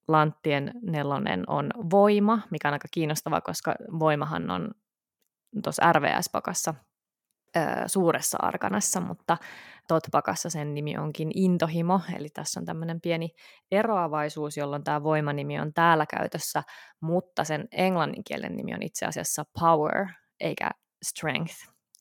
[0.08, 4.70] Lanttien nelonen on voima, mikä on aika kiinnostava, koska voimahan on
[5.62, 6.74] tuossa RVS-pakassa
[7.86, 9.36] suuressa arkanassa, mutta
[9.88, 13.30] Totpakassa sen nimi onkin intohimo, eli tässä on tämmöinen pieni
[13.70, 16.62] eroavaisuus, jolloin tämä voimanimi on täällä käytössä,
[17.00, 20.06] mutta sen englanninkielen nimi on itse asiassa power
[20.40, 20.70] eikä
[21.04, 21.54] strength,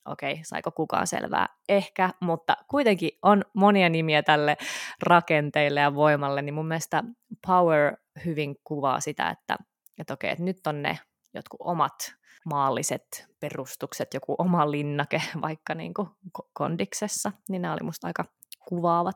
[0.05, 1.47] okei, saiko kukaan selvää?
[1.69, 4.57] Ehkä, mutta kuitenkin on monia nimiä tälle
[5.03, 7.03] rakenteille ja voimalle, niin mun mielestä
[7.47, 9.57] Power hyvin kuvaa sitä, että,
[9.99, 10.99] että okei, että nyt on ne
[11.33, 12.13] jotkut omat
[12.45, 16.07] maalliset perustukset, joku oma linnake vaikka niin kuin
[16.53, 18.25] kondiksessa, niin nämä oli musta aika
[18.67, 19.15] kuvaavat.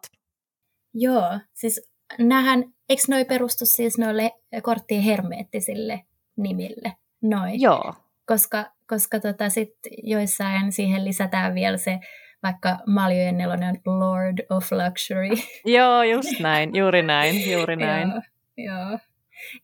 [0.94, 4.32] Joo, siis nähän, eikö noi perustu siis noille
[4.64, 6.06] korttien hermeettisille
[6.38, 6.98] nimille?
[7.22, 7.62] Noin.
[7.62, 7.94] Joo.
[8.26, 9.74] Koska, koska tota sit
[10.04, 12.00] joissain siihen lisätään vielä se,
[12.44, 15.30] vaikka Maljojen nelonen on Lord of Luxury.
[15.78, 18.10] Joo, just näin, juuri näin, juuri näin.
[18.58, 19.00] joo,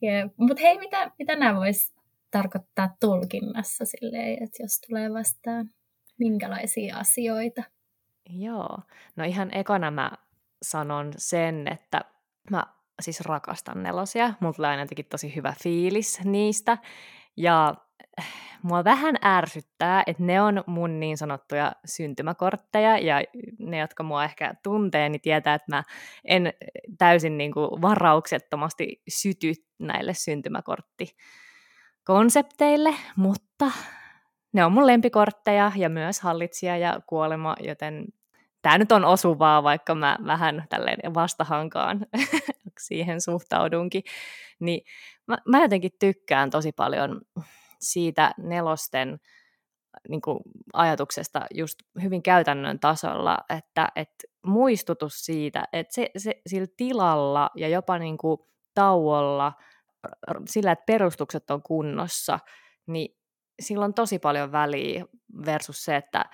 [0.02, 0.30] joo.
[0.38, 1.94] Mutta hei, mitä, mitä nämä vois
[2.32, 5.70] tarkoittaa tulkinnassa silleen, että jos tulee vastaan
[6.20, 7.64] minkälaisia asioita?
[8.30, 8.78] Joo,
[9.16, 10.12] no ihan ekana mä
[10.62, 12.02] sanon sen, että
[12.52, 12.64] mä
[13.02, 14.34] siis rakastan nelosia.
[14.40, 16.78] Mulla tulee aina jotenkin tosi hyvä fiilis niistä.
[17.38, 17.76] Ja
[18.64, 23.24] mua vähän ärsyttää, että ne on mun niin sanottuja syntymäkortteja, ja
[23.60, 25.84] ne, jotka mua ehkä tuntee, niin tietää, että mä
[26.26, 26.54] en
[26.98, 33.72] täysin niin kuin varauksettomasti syty näille syntymäkorttikonsepteille, mutta
[34.54, 38.06] ne on mun lempikortteja ja myös hallitsija ja kuolema, joten
[38.62, 42.06] tämä nyt on osuvaa, vaikka mä vähän tälleen vastahankaan
[42.88, 44.04] siihen suhtaudunkin,
[44.60, 44.82] niin
[45.28, 47.22] mä, mä jotenkin tykkään tosi paljon
[47.84, 49.20] siitä nelosten
[50.10, 50.40] niin kuin
[50.74, 57.68] ajatuksesta just hyvin käytännön tasolla, että, että muistutus siitä, että se, se, sillä tilalla ja
[57.68, 58.38] jopa niin kuin
[58.74, 59.54] tauolla,
[60.46, 62.40] sillä, että perustukset on kunnossa,
[62.88, 63.18] niin
[63.62, 65.06] sillä on tosi paljon väliä
[65.46, 66.26] versus se, että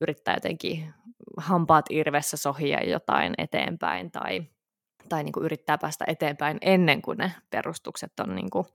[0.00, 0.94] yrittää jotenkin
[1.36, 4.42] hampaat irvessä sohia jotain eteenpäin tai,
[5.08, 8.66] tai niin kuin yrittää päästä eteenpäin ennen kuin ne perustukset on niin kuin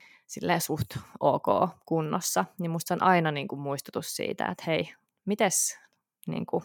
[0.60, 1.48] suht ok
[1.86, 2.46] kunnossa.
[2.60, 4.94] Niin musta on aina niin kuin muistutus siitä, että hei,
[5.26, 5.80] mites,
[6.28, 6.64] niin kuin,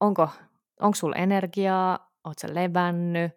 [0.00, 0.28] onko,
[0.80, 3.32] onko sulla energiaa, oot sä levännyt,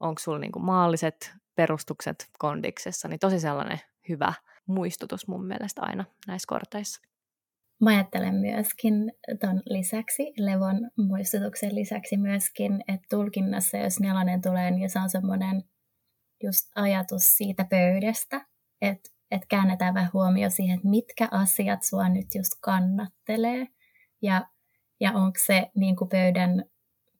[0.00, 4.32] onko sulla niin kuin maalliset perustukset kondiksessa, niin tosi sellainen hyvä
[4.66, 7.09] muistutus mun mielestä aina näissä korteissa.
[7.80, 14.90] Mä ajattelen myöskin ton lisäksi, Levon muistutuksen lisäksi myöskin, että tulkinnassa, jos nelonen tulee, niin
[14.90, 15.64] se on semmoinen
[16.42, 18.46] just ajatus siitä pöydästä,
[18.80, 23.66] että, että käännetään vähän huomio siihen, että mitkä asiat sua nyt just kannattelee.
[24.22, 24.46] Ja,
[25.00, 26.64] ja onko se niin kuin pöydän,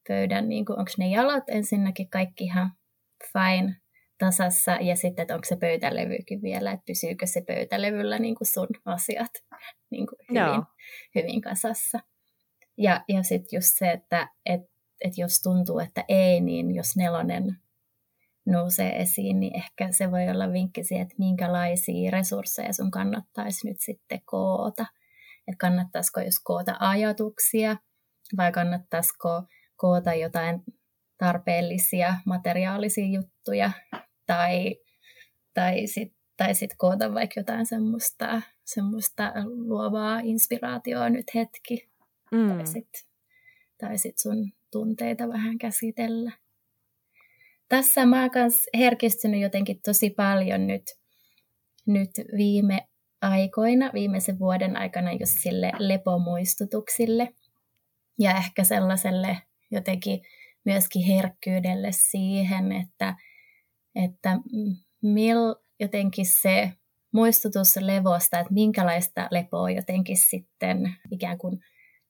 [0.08, 2.72] pöydän niin kuin, onko ne jalat ensinnäkin kaikki ihan
[3.32, 3.76] fine,
[4.20, 8.68] tasassa ja sitten, että onko se pöytälevykin vielä, että pysyykö se pöytälevyllä niin kuin sun
[8.84, 9.30] asiat
[9.90, 10.62] niin kuin hyvin,
[11.14, 11.98] hyvin kasassa.
[12.78, 14.60] Ja, ja sitten just se, että et,
[15.04, 17.56] et jos tuntuu, että ei, niin jos nelonen
[18.46, 23.76] nousee esiin, niin ehkä se voi olla vinkki siihen, että minkälaisia resursseja sun kannattaisi nyt
[23.80, 24.86] sitten koota.
[25.48, 27.76] Että kannattaisiko jos koota ajatuksia
[28.36, 29.42] vai kannattaisiko
[29.76, 30.62] koota jotain
[31.18, 33.70] tarpeellisia materiaalisia juttuja
[34.30, 34.76] tai,
[35.54, 41.88] tai sitten tai sit koota vaikka jotain semmoista, semmoista luovaa inspiraatioa nyt hetki.
[42.32, 42.48] Mm.
[42.48, 43.02] Tai sitten
[43.80, 46.32] tai sit sun tunteita vähän käsitellä.
[47.68, 50.82] Tässä mä oon herkistynyt jotenkin tosi paljon nyt,
[51.86, 52.88] nyt viime
[53.22, 57.34] aikoina, viimeisen vuoden aikana just sille lepomuistutuksille
[58.18, 59.38] ja ehkä sellaiselle
[59.70, 60.20] jotenkin
[60.64, 63.14] myöskin herkkyydelle siihen, että–
[63.94, 64.38] että
[65.02, 66.72] mil jotenkin se
[67.12, 71.58] muistutus levosta, että minkälaista lepoa jotenkin sitten ikään kuin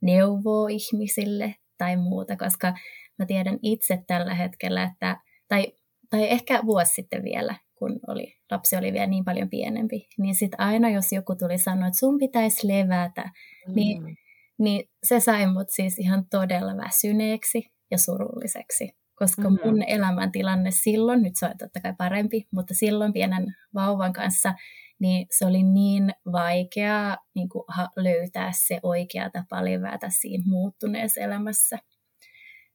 [0.03, 2.75] neuvoo ihmisille tai muuta, koska
[3.19, 5.17] mä tiedän itse tällä hetkellä, että,
[5.49, 5.73] tai,
[6.11, 10.61] tai ehkä vuosi sitten vielä, kun oli, lapsi oli vielä niin paljon pienempi, niin sitten
[10.61, 13.31] aina jos joku tuli sanoa, että sun pitäisi levätä,
[13.75, 14.07] niin, mm.
[14.07, 14.17] niin,
[14.59, 19.69] niin se sai mut siis ihan todella väsyneeksi ja surulliseksi koska mm-hmm.
[19.69, 24.55] mun elämäntilanne silloin, nyt se on totta kai parempi, mutta silloin pienen vauvan kanssa,
[25.01, 27.65] niin se oli niin vaikeaa niin kuin
[27.97, 31.79] löytää se oikea tapa levätä siinä muuttuneessa elämässä.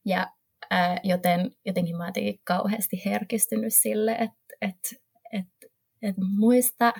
[0.04, 0.26] Ja
[0.70, 2.12] ää, joten jotenkin mä oon
[2.44, 4.78] kauheasti herkistynyt sille, että et,
[5.32, 5.70] et,
[6.02, 6.92] et muista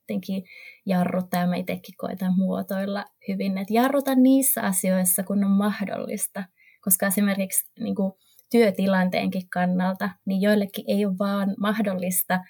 [0.00, 0.42] jotenkin
[0.86, 6.44] jarruttaa, ja mä itsekin koitan muotoilla hyvin, että jarruta niissä asioissa, kun on mahdollista.
[6.84, 8.12] Koska esimerkiksi niin kuin,
[8.50, 12.40] työtilanteenkin kannalta, niin joillekin ei ole vaan mahdollista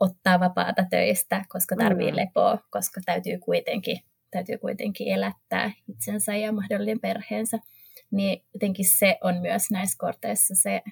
[0.00, 2.16] ottaa vapaata töistä, koska tarvii mm.
[2.16, 7.58] lepoa, koska täytyy kuitenkin, täytyy kuitenkin elättää itsensä ja mahdollinen perheensä.
[8.10, 10.82] Niin jotenkin se on myös näissä korteissa se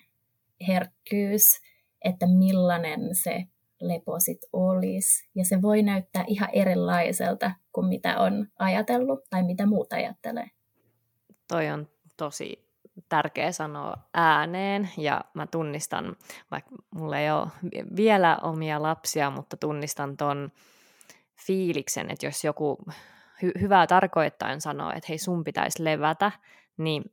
[0.68, 1.60] herkkyys,
[2.04, 3.44] että millainen se
[3.80, 5.28] lepo sit olisi.
[5.34, 10.50] Ja se voi näyttää ihan erilaiselta kuin mitä on ajatellut tai mitä muut ajattelee.
[11.48, 12.65] toi on tosi
[13.08, 14.90] tärkeä sanoa ääneen.
[14.96, 16.16] Ja mä tunnistan,
[16.50, 17.48] vaikka mulla ei ole
[17.96, 20.52] vielä omia lapsia, mutta tunnistan ton
[21.46, 22.78] fiiliksen, että jos joku
[23.44, 26.32] hy- hyvää tarkoittaen sanoo, että hei sun pitäisi levätä,
[26.76, 27.04] niin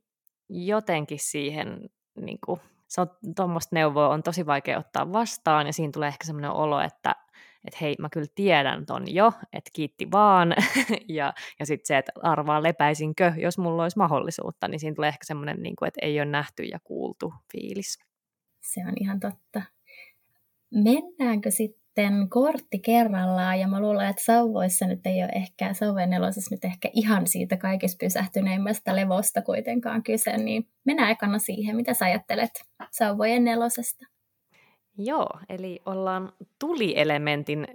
[0.48, 5.92] jotenkin siihen niin kuin, se on, tuommoista neuvoa on tosi vaikea ottaa vastaan ja siinä
[5.92, 7.16] tulee ehkä semmoinen olo, että
[7.64, 10.54] että hei, mä kyllä tiedän ton jo, että kiitti vaan,
[11.08, 15.24] ja, ja sitten se, että arvaa lepäisinkö, jos mulla olisi mahdollisuutta, niin siinä tulee ehkä
[15.24, 17.98] semmoinen, niin kuin, että ei ole nähty ja kuultu fiilis.
[18.62, 19.62] Se on ihan totta.
[20.74, 26.54] Mennäänkö sitten kortti kerrallaan, ja mä luulen, että sauvoissa nyt ei ole ehkä, sauvojen nelosessa
[26.54, 32.04] nyt ehkä ihan siitä kaikista pysähtyneimmästä levosta kuitenkaan kyse, niin mennään ekana siihen, mitä sä
[32.04, 32.50] ajattelet
[32.90, 34.13] sauvojen nelosesta?
[34.98, 37.66] Joo, eli ollaan tulielementin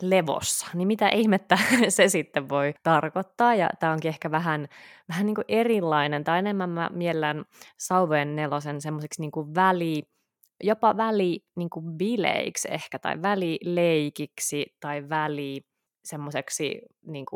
[0.00, 0.66] levossa.
[0.74, 3.54] Niin mitä ihmettä se sitten voi tarkoittaa?
[3.54, 4.68] Ja tämä onkin ehkä vähän,
[5.08, 7.44] vähän niin kuin erilainen, tai enemmän mä miellän
[7.78, 10.02] sauvojen nelosen semmoiseksi niin väli,
[10.62, 15.60] jopa väli niin kuin bileiksi ehkä, tai välileikiksi, tai väli
[16.04, 17.26] semmoiseksi niin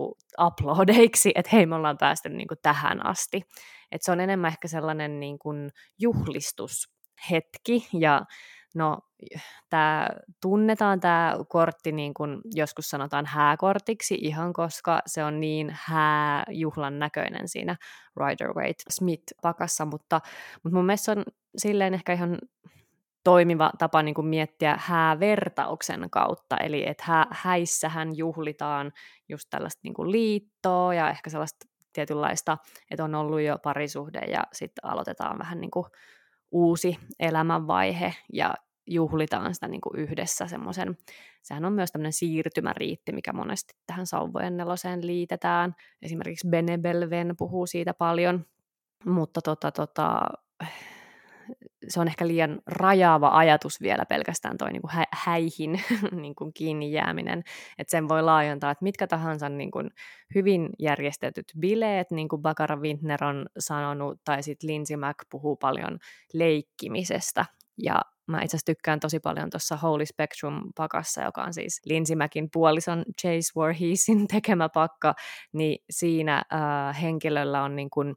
[0.40, 3.42] uploadeiksi, että hei, me ollaan päästy niin kuin tähän asti.
[3.92, 8.22] Et se on enemmän ehkä sellainen niin kuin juhlistushetki, ja
[8.74, 8.98] No,
[9.70, 10.08] tämä
[10.42, 17.48] tunnetaan tämä kortti niin kuin joskus sanotaan hääkortiksi ihan, koska se on niin hääjuhlan näköinen
[17.48, 17.76] siinä
[18.16, 20.20] Rider Waite Smith-pakassa, mutta,
[20.62, 21.24] mutta mun mielestä se on
[21.56, 22.38] silleen ehkä ihan
[23.24, 28.92] toimiva tapa niin kuin miettiä häävertauksen kautta, eli että hä, häissähän juhlitaan
[29.28, 32.58] just tällaista niin kuin liittoa ja ehkä sellaista tietynlaista,
[32.90, 35.86] että on ollut jo parisuhde ja sitten aloitetaan vähän niin kuin
[36.54, 38.54] uusi elämänvaihe ja
[38.86, 40.96] juhlitaan sitä niin kuin yhdessä semmoisen,
[41.42, 45.74] sehän on myös tämmöinen siirtymäriitti, mikä monesti tähän sauvojen neloseen liitetään.
[46.02, 48.46] Esimerkiksi Bene Belven puhuu siitä paljon,
[49.04, 50.20] mutta tota, tota,
[51.88, 55.80] se on ehkä liian rajaava ajatus vielä pelkästään toi niin kuin hä- häihin
[56.22, 57.42] niin kuin kiinni jääminen,
[57.78, 59.90] että sen voi laajentaa, että mitkä tahansa niin kuin
[60.34, 65.98] hyvin järjestetyt bileet, niin kuin Bakara Wintner on sanonut, tai sitten Lindsay Mack puhuu paljon
[66.32, 67.44] leikkimisestä,
[67.78, 72.48] ja mä itse asiassa tykkään tosi paljon tuossa Holy Spectrum-pakassa, joka on siis Lindsay Mackin
[72.52, 75.14] puolison Chase Warheesin tekemä pakka,
[75.52, 78.14] niin siinä äh, henkilöllä on niin kuin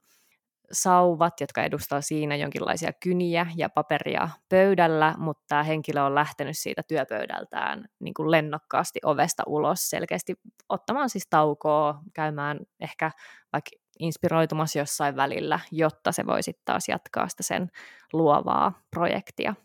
[0.71, 6.84] sauvat, jotka edustaa siinä jonkinlaisia kyniä ja paperia pöydällä, mutta tämä henkilö on lähtenyt siitä
[6.88, 10.34] työpöydältään niin kuin lennokkaasti ovesta ulos selkeästi
[10.69, 13.12] ottamaan siis taukoa, käymään ehkä
[13.53, 17.67] vaikka inspiroitumassa jossain välillä, jotta se voi sitten taas jatkaa sitä sen
[18.13, 19.56] luovaa projektia.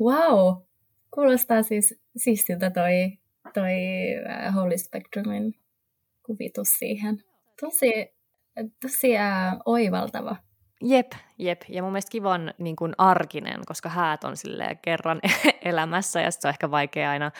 [0.00, 0.56] Wow!
[1.10, 3.18] Kuulostaa siis siistiltä toi,
[3.54, 3.72] toi
[4.30, 5.54] äh, Holy Spectrumin
[6.26, 7.24] kuvitus siihen.
[7.60, 8.13] Tosi,
[8.82, 10.36] tosi uh, oivaltava.
[10.82, 11.62] Jep, jep.
[11.68, 14.34] Ja mun mielestä kivan niin kuin arkinen, koska häät on
[14.82, 15.20] kerran
[15.62, 17.30] elämässä ja se on ehkä vaikea aina,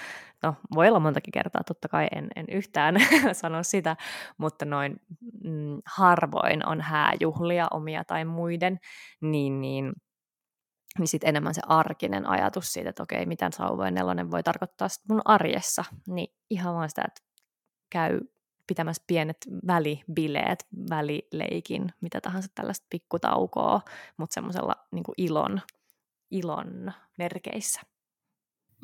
[0.42, 2.94] no voi olla montakin kertaa, totta kai en, en yhtään
[3.32, 3.96] sano sitä,
[4.38, 4.96] mutta noin
[5.44, 8.78] mm, harvoin on hääjuhlia omia tai muiden,
[9.20, 9.92] niin, niin
[10.98, 15.22] niin sitten enemmän se arkinen ajatus siitä, että okei, mitä sauvojen nelonen voi tarkoittaa mun
[15.24, 17.20] arjessa, niin ihan vaan sitä, että
[17.90, 18.20] käy
[18.66, 23.80] pitämässä pienet välibileet, välileikin, mitä tahansa tällaista pikkutaukoa,
[24.16, 25.60] mutta semmoisella niin ilon,
[26.30, 27.80] ilon merkeissä.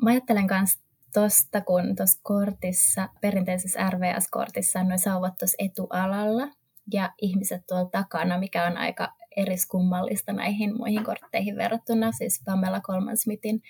[0.01, 0.79] Mä ajattelen myös
[1.13, 6.47] tuosta, kun tuossa kortissa, perinteisessä RVS-kortissa on noin sauvat tuossa etualalla
[6.93, 13.61] ja ihmiset tuolla takana, mikä on aika eriskummallista näihin muihin kortteihin verrattuna, siis Pamela Colman-Smithin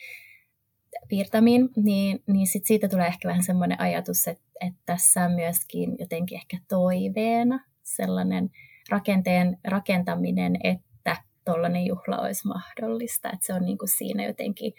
[1.10, 5.96] piirtämiin, niin, niin sit siitä tulee ehkä vähän semmoinen ajatus, että, että tässä on myöskin
[6.00, 8.50] jotenkin ehkä toiveena sellainen
[8.90, 14.74] rakenteen rakentaminen, että tuollainen juhla olisi mahdollista, että se on niin kuin siinä jotenkin,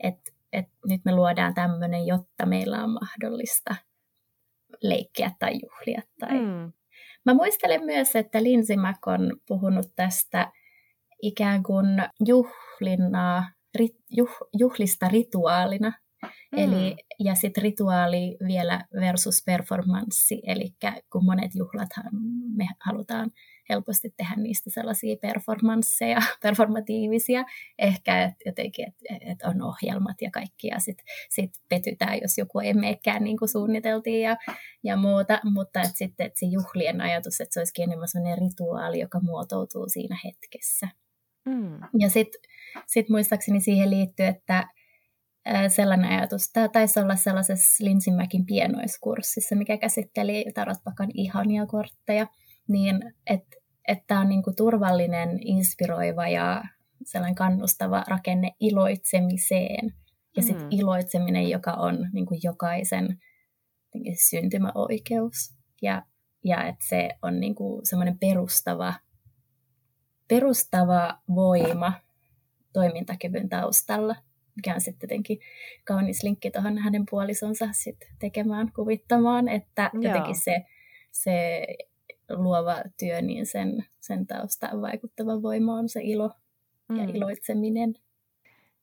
[0.00, 3.74] että, että nyt me luodaan tämmöinen, jotta meillä on mahdollista
[4.82, 6.72] leikkiä tai juhlia tai mm.
[7.26, 10.52] Mä muistelen myös, että Lindsay Mack on puhunut tästä
[11.22, 11.86] ikään kuin
[12.26, 13.44] juhlinaa,
[13.74, 15.92] rit, juh, juhlista rituaalina.
[16.22, 16.58] Mm.
[16.58, 20.74] Eli, ja sitten rituaali vielä versus performanssi, eli
[21.12, 22.10] kun monet juhlathan
[22.56, 23.30] me halutaan
[23.70, 27.44] helposti tehdä niistä sellaisia performansseja, performatiivisia,
[27.78, 32.58] ehkä et jotenkin, että et on ohjelmat ja kaikki, ja sitten sit petytään, jos joku
[32.58, 34.36] ei meekään niin kuin suunniteltiin ja,
[34.84, 39.00] ja muuta, mutta et sitten et se juhlien ajatus, että se olisikin enemmän sellainen rituaali,
[39.00, 40.88] joka muotoutuu siinä hetkessä.
[41.44, 41.78] Mm.
[41.98, 42.40] Ja sitten
[42.86, 44.68] sit muistaakseni siihen liittyy, että
[45.68, 46.52] sellainen ajatus.
[46.52, 52.26] Tämä taisi olla sellaisessa Linsinmäkin pienoiskurssissa, mikä käsitteli tarotpakan ihania kortteja,
[52.68, 56.62] niin että että on niin kuin turvallinen, inspiroiva ja
[57.04, 59.94] sellainen kannustava rakenne iloitsemiseen.
[60.36, 60.68] Ja sitten mm.
[60.70, 63.18] iloitseminen, joka on niin kuin jokaisen
[64.28, 65.34] syntymäoikeus.
[65.82, 66.02] Ja,
[66.44, 68.94] ja että se on niin kuin semmoinen perustava,
[70.28, 71.92] perustava voima
[72.72, 74.16] toimintakyvyn taustalla,
[74.56, 75.38] mikä on sitten jotenkin
[75.84, 80.02] kaunis linkki tuohon hänen puolisonsa sit tekemään, kuvittamaan, että Joo.
[80.02, 80.64] jotenkin se,
[81.10, 81.66] se
[82.28, 86.30] luova työ, niin sen, sen taustaan vaikuttava voima on se ilo
[86.88, 86.96] mm.
[86.96, 87.94] ja iloitseminen.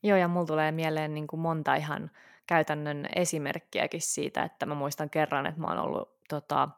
[0.03, 2.11] Joo, ja mulla tulee mieleen niin kuin monta ihan
[2.47, 6.69] käytännön esimerkkiäkin siitä, että mä muistan kerran, että mä oon ollut tota,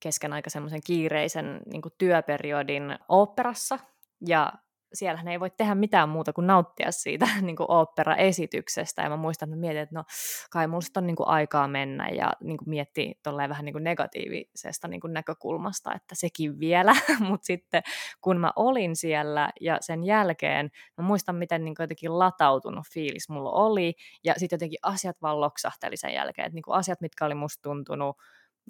[0.00, 3.78] kesken aika semmoisen kiireisen niin kuin työperiodin oopperassa,
[4.26, 4.52] ja
[4.94, 9.02] siellähän ei voi tehdä mitään muuta kuin nauttia siitä niin kuin opera-esityksestä.
[9.02, 10.04] Ja mä muistan, että mä mietin, että no
[10.50, 13.14] kai mulla on niin kuin aikaa mennä ja niin kuin miettii
[13.48, 16.94] vähän niin kuin negatiivisesta niin kuin näkökulmasta, että sekin vielä.
[17.28, 17.82] Mutta sitten
[18.20, 23.28] kun mä olin siellä ja sen jälkeen, mä muistan, miten niin kuin jotenkin latautunut fiilis
[23.28, 23.94] mulla oli.
[24.24, 26.46] Ja sitten jotenkin asiat vaan loksahteli sen jälkeen.
[26.46, 28.16] Että niin kuin asiat, mitkä oli musta tuntunut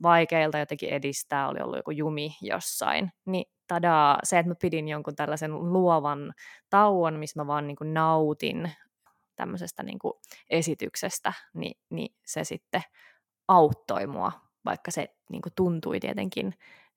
[0.03, 5.17] vaikeilta jotenkin edistää, oli ollut joku jumi jossain, niin tadaa, se, että mä pidin jonkun
[5.17, 6.33] tällaisen luovan
[6.71, 8.73] tauon, missä mä vaan niin kuin nautin
[9.37, 10.13] tämmöisestä niin kuin
[10.51, 12.83] esityksestä, niin, niin se sitten
[13.49, 14.33] auttoi mua,
[14.65, 16.55] vaikka se niin kuin tuntui tietenkin,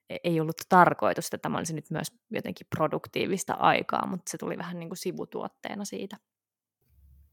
[0.09, 4.57] e-, ei ollut tarkoitus, että tämä olisi nyt myös jotenkin produktiivista aikaa, mutta se tuli
[4.57, 6.17] vähän niin kuin sivutuotteena siitä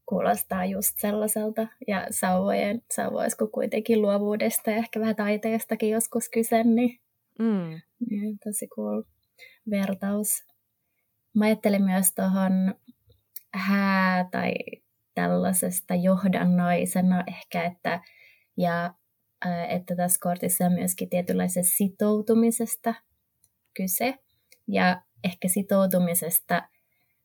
[0.05, 1.67] kuulostaa just sellaiselta.
[1.87, 6.99] Ja sauvojen, sauvoisiko kuitenkin luovuudesta ja ehkä vähän taiteestakin joskus kyse, niin,
[7.39, 7.81] mm.
[8.09, 9.03] niin tosi cool
[9.71, 10.43] vertaus.
[11.35, 12.75] Mä ajattelin myös tuohon
[13.53, 14.53] hää tai
[15.15, 18.01] tällaisesta johdannoisena ehkä, että,
[18.57, 18.93] ja,
[19.69, 22.93] että tässä kortissa on myöskin tietynlaisesta sitoutumisesta
[23.77, 24.15] kyse.
[24.67, 26.69] Ja ehkä sitoutumisesta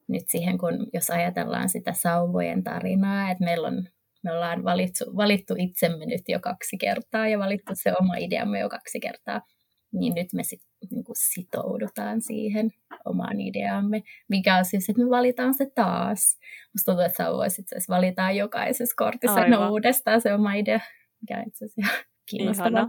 [0.08, 3.88] nyt siihen, kun jos ajatellaan sitä sauvojen tarinaa, että meillä on,
[4.22, 8.68] me ollaan valittu, valittu itsemme nyt jo kaksi kertaa ja valittu se oma ideamme jo
[8.68, 9.40] kaksi kertaa,
[9.92, 12.70] niin nyt me sit, niin kuin sitoudutaan siihen
[13.04, 16.38] omaan ideamme, mikä on siis, että me valitaan se taas.
[16.74, 19.70] Musta tuntuu, että sauvoissa itse asiassa valitaan jokaisessa kortissa Aivan.
[19.70, 20.80] uudestaan se oma idea,
[21.20, 22.88] mikä on itse asiassa kiinnostavaa.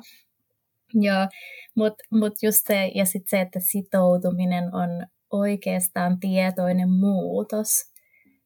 [0.94, 1.28] Joo,
[1.76, 4.90] mutta mut just se, ja sitten se, että sitoutuminen on
[5.32, 7.68] oikeastaan tietoinen muutos.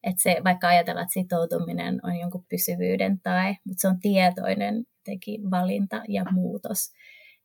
[0.02, 5.38] Että se, vaikka ajatellaan, että sitoutuminen on jonkun pysyvyyden tai, mutta se on tietoinen teki
[5.50, 6.92] valinta ja muutos,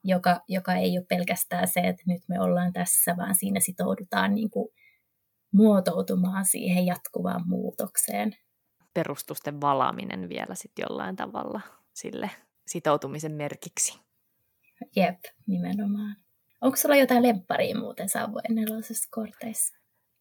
[0.03, 4.49] joka, joka ei ole pelkästään se, että nyt me ollaan tässä, vaan siinä sitoudutaan niin
[4.49, 4.69] kuin
[5.53, 8.35] muotoutumaan siihen jatkuvaan muutokseen.
[8.93, 11.61] Perustusten valaaminen vielä sitten jollain tavalla
[11.93, 12.29] sille
[12.67, 13.99] sitoutumisen merkiksi.
[14.95, 16.15] Jep, nimenomaan.
[16.61, 19.77] Onko sulla jotain lempparia muuten Savojen nelosessa korteissa?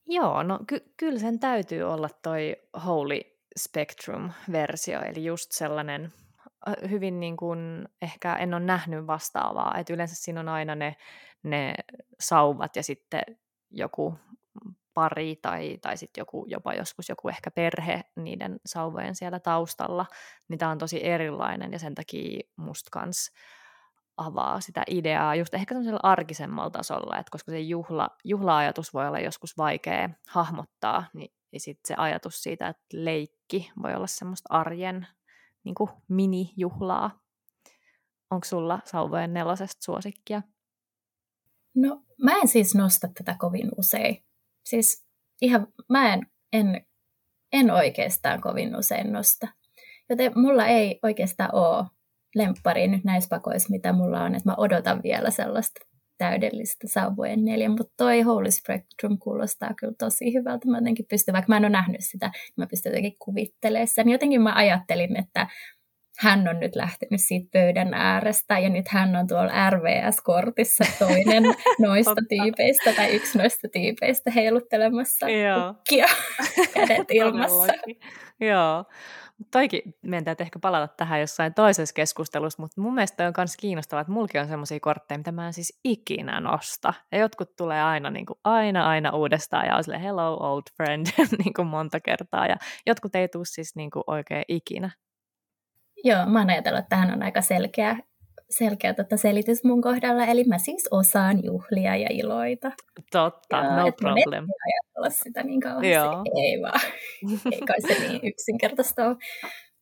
[0.07, 3.21] Joo, no ky- kyllä sen täytyy olla toi Holy
[3.59, 6.13] Spectrum-versio, eli just sellainen
[6.91, 10.97] hyvin niin kuin, ehkä en ole nähnyt vastaavaa, että yleensä siinä on aina ne,
[11.43, 11.75] ne
[12.21, 13.23] sauvat ja sitten
[13.71, 14.15] joku
[14.95, 20.07] pari tai, tai sitten joku, jopa joskus joku ehkä perhe niiden sauvojen siellä taustalla,
[20.49, 23.31] niin tämä on tosi erilainen ja sen takia musta kans
[24.19, 29.21] avaa sitä ideaa just ehkä sellaisella arkisemmalla tasolla, että koska se juhla, juhla-ajatus voi olla
[29.21, 35.07] joskus vaikea hahmottaa, niin, niin sit se ajatus siitä, että leikki voi olla semmoista arjen
[35.65, 37.21] niin kuin mini-juhlaa.
[38.31, 40.43] Onko sulla sauvojen nelosesta suosikkia?
[41.75, 44.25] No mä en siis nosta tätä kovin usein.
[44.65, 45.07] Siis
[45.43, 46.87] ihan mä en, en,
[47.53, 49.49] en oikeastaan kovin usein nosta.
[50.11, 51.87] Joten mulla ei oikeastaan ole
[52.35, 55.81] lemppari nyt näissä pakoissa, mitä mulla on, että mä odotan vielä sellaista
[56.19, 60.69] täydellistä sauvojen neljä, mutta toi Holy Spectrum kuulostaa kyllä tosi hyvältä.
[60.69, 64.09] Mä jotenkin pystyn, vaikka mä en ole nähnyt sitä, niin mä pystyn jotenkin kuvittelemaan sen.
[64.09, 65.47] Jotenkin mä ajattelin, että
[66.19, 71.43] hän on nyt lähtenyt siitä pöydän äärestä ja nyt hän on tuolla RVS-kortissa toinen
[71.87, 76.07] noista tyypeistä tai yksi noista tyypeistä heiluttelemassa kukkia
[76.75, 77.73] kädet ilmassa.
[78.41, 78.85] Joo,
[79.51, 84.01] toikin meidän täytyy ehkä palata tähän jossain toisessa keskustelussa, mutta mun mielestä on myös kiinnostavaa,
[84.01, 86.95] että mulki on semmoisia kortteja, mitä mä en siis ikinä nosta.
[87.13, 91.07] Ja jotkut tulee aina, niin kuin, aina, aina uudestaan ja on silleen, hello old friend,
[91.45, 92.47] niin kuin monta kertaa.
[92.47, 92.57] Ja
[92.87, 94.91] jotkut ei tule siis niin kuin oikein ikinä.
[96.05, 97.97] Joo, mä oon ajatellut, että tähän on aika selkeä
[98.51, 102.73] selkeä tota selitys mun kohdalla, eli mä siis osaan juhlia ja iloita.
[103.13, 104.47] Totta, ja, no problem.
[104.67, 106.25] ajatella sitä niin kauheasti, joo.
[106.37, 106.81] ei vaan,
[107.53, 109.17] ei kai se niin yksinkertaista ole.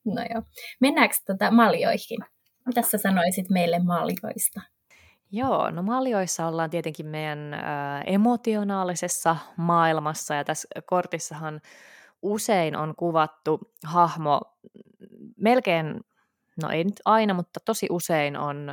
[0.05, 0.43] No joo,
[0.81, 2.19] mennäänkö tota maljoihin?
[2.67, 4.61] Mitä sä sanoisit meille maljoista?
[5.33, 7.59] Joo, no maljoissa ollaan tietenkin meidän ö,
[8.07, 11.61] emotionaalisessa maailmassa ja tässä kortissahan
[12.23, 14.41] usein on kuvattu hahmo
[15.37, 16.01] melkein,
[16.63, 18.73] no ei nyt aina, mutta tosi usein on ö,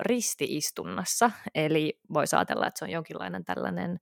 [0.00, 3.98] ristiistunnassa, eli voisi ajatella, että se on jonkinlainen tällainen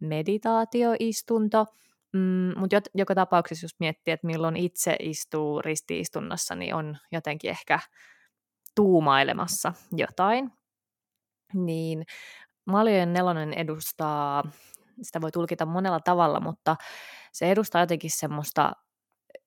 [0.00, 1.66] meditaatioistunto,
[2.12, 7.78] mm, mutta joka tapauksessa jos miettii, että milloin itse istuu ristiistunnassa, niin on jotenkin ehkä
[8.74, 10.52] tuumailemassa jotain,
[11.54, 12.04] niin
[12.64, 14.44] Maljojen nelonen edustaa,
[15.02, 16.76] sitä voi tulkita monella tavalla, mutta
[17.32, 18.72] se edustaa jotenkin semmoista,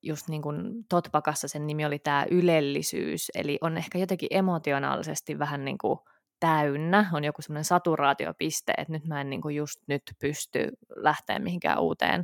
[0.03, 5.65] just niin kuin Totpakassa sen nimi oli tämä ylellisyys, eli on ehkä jotenkin emotionaalisesti vähän
[5.65, 5.99] niin kuin
[6.39, 11.39] täynnä, on joku semmoinen saturaatiopiste, että nyt mä en niin kuin just nyt pysty lähteä
[11.39, 12.23] mihinkään uuteen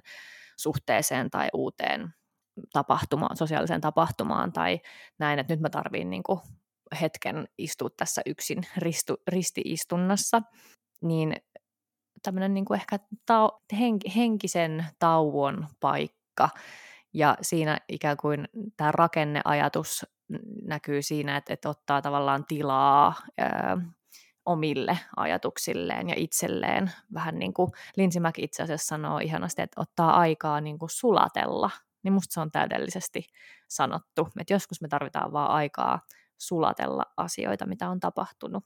[0.58, 2.14] suhteeseen tai uuteen
[2.74, 4.80] tapahtumaan, sosiaaliseen tapahtumaan tai
[5.20, 6.40] näin, että nyt mä tarviin niin kuin
[7.02, 10.42] hetken istua tässä yksin ristu, ristiistunnassa,
[11.02, 11.36] niin
[12.24, 13.50] tämmöinen niin kuin ehkä tau,
[13.80, 16.50] hen, henkisen tauon paikka.
[17.14, 18.48] Ja siinä ikään kuin
[18.78, 20.06] tämä rakenneajatus
[20.64, 23.78] näkyy siinä, että, että ottaa tavallaan tilaa ää,
[24.46, 26.92] omille ajatuksilleen ja itselleen.
[27.14, 31.70] Vähän niin kuin Linsimäki itse asiassa sanoo ihanasti, että ottaa aikaa niin kuin sulatella.
[32.04, 33.28] Niin musta se on täydellisesti
[33.68, 36.00] sanottu, että joskus me tarvitaan vaan aikaa
[36.38, 38.64] sulatella asioita, mitä on tapahtunut.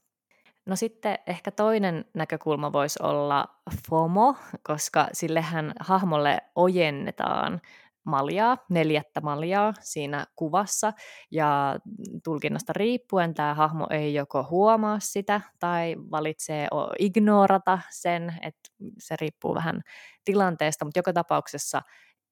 [0.66, 3.48] No sitten ehkä toinen näkökulma voisi olla
[3.88, 7.60] FOMO, koska sillehän hahmolle ojennetaan
[8.04, 10.92] maljaa, neljättä maljaa siinä kuvassa,
[11.30, 11.78] ja
[12.24, 19.54] tulkinnasta riippuen tämä hahmo ei joko huomaa sitä tai valitsee ignorata sen, että se riippuu
[19.54, 19.80] vähän
[20.24, 21.82] tilanteesta, mutta joka tapauksessa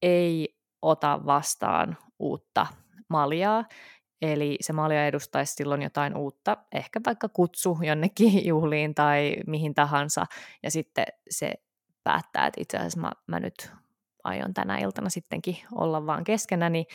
[0.03, 2.67] ei ota vastaan uutta
[3.09, 3.65] maljaa,
[4.23, 10.27] Eli se malja edustaisi silloin jotain uutta, ehkä vaikka kutsu jonnekin juhliin tai mihin tahansa,
[10.63, 11.55] ja sitten se
[12.05, 13.73] päättää, että itse asiassa mä, mä nyt
[14.25, 16.87] aion tänä iltana sittenkin olla vaan keskenäni,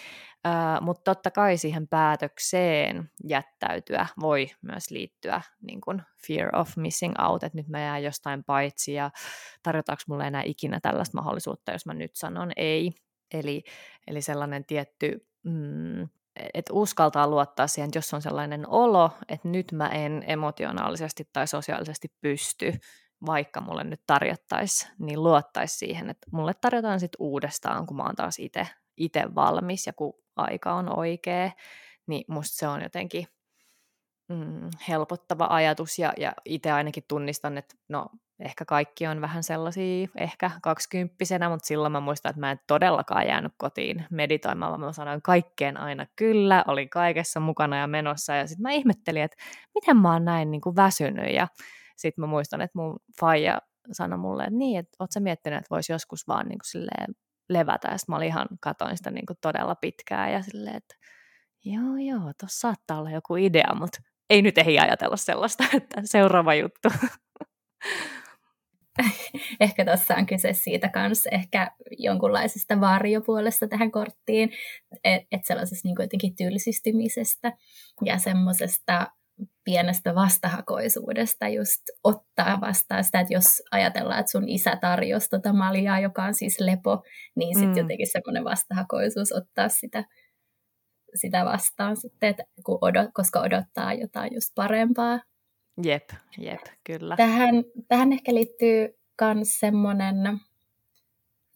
[0.47, 7.13] äh, mutta totta kai siihen päätökseen jättäytyä voi myös liittyä niin kuin fear of missing
[7.27, 9.11] out, että nyt mä jään jostain paitsi ja
[9.63, 12.91] tarjotaanko mulle enää ikinä tällaista mahdollisuutta, jos mä nyt sanon ei.
[13.33, 13.63] Eli,
[14.07, 16.07] eli sellainen tietty mm,
[16.53, 21.47] että uskaltaa luottaa siihen, että jos on sellainen olo, että nyt mä en emotionaalisesti tai
[21.47, 22.73] sosiaalisesti pysty,
[23.25, 28.15] vaikka mulle nyt tarjottaisi, niin luottaisi siihen, että mulle tarjotaan sitten uudestaan, kun mä oon
[28.15, 28.37] taas
[28.97, 31.51] itse valmis ja kun aika on oikea,
[32.07, 33.27] niin musta se on jotenkin
[34.29, 38.09] mm, helpottava ajatus ja, ja itse ainakin tunnistan, että no
[38.39, 43.27] ehkä kaikki on vähän sellaisia, ehkä kaksikymppisenä, mutta silloin mä muistan, että mä en todellakaan
[43.27, 48.47] jäänyt kotiin meditoimaan, vaan mä sanoin kaikkeen aina kyllä, olin kaikessa mukana ja menossa, ja
[48.47, 49.37] sitten mä ihmettelin, että
[49.75, 51.47] miten mä oon näin niin kuin väsynyt, ja
[51.97, 55.75] sitten mä muistan, että mun faija sanoi mulle, että niin, että oot sä miettinyt, että
[55.75, 56.87] voisi joskus vaan niin kuin
[57.49, 60.95] levätä, ja sitten mä olin ihan, katoin sitä niin kuin todella pitkään, ja silleen, että
[61.65, 66.53] joo, joo, tuossa saattaa olla joku idea, mutta ei nyt ehdi ajatella sellaista, että seuraava
[66.53, 66.89] juttu.
[69.59, 74.49] ehkä tuossa on kyse siitä kanssa ehkä jonkunlaisesta varjopuolesta tähän korttiin,
[75.03, 77.53] että et sellaisesta niin jotenkin tylsistymisestä
[78.05, 79.07] ja semmoisesta
[79.63, 85.99] pienestä vastahakoisuudesta just ottaa vastaan sitä, että jos ajatellaan, että sun isä tarjosi tota maljaa,
[85.99, 87.03] joka on siis lepo,
[87.35, 87.77] niin sitten mm.
[87.77, 90.03] jotenkin semmoinen vastahakoisuus ottaa sitä,
[91.15, 95.19] sitä vastaan sitten, että kun odot, koska odottaa jotain just parempaa.
[95.83, 97.15] Jep, jep, kyllä.
[97.15, 97.55] Tähän,
[97.87, 98.89] tähän ehkä liittyy
[99.21, 100.15] myös semmoinen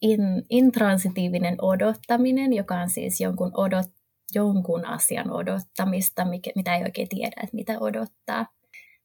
[0.02, 0.20] in,
[0.50, 3.86] intransitiivinen odottaminen, joka on siis jonkun, odot,
[4.34, 8.46] jonkun asian odottamista, mikä, mitä ei oikein tiedä, että mitä odottaa.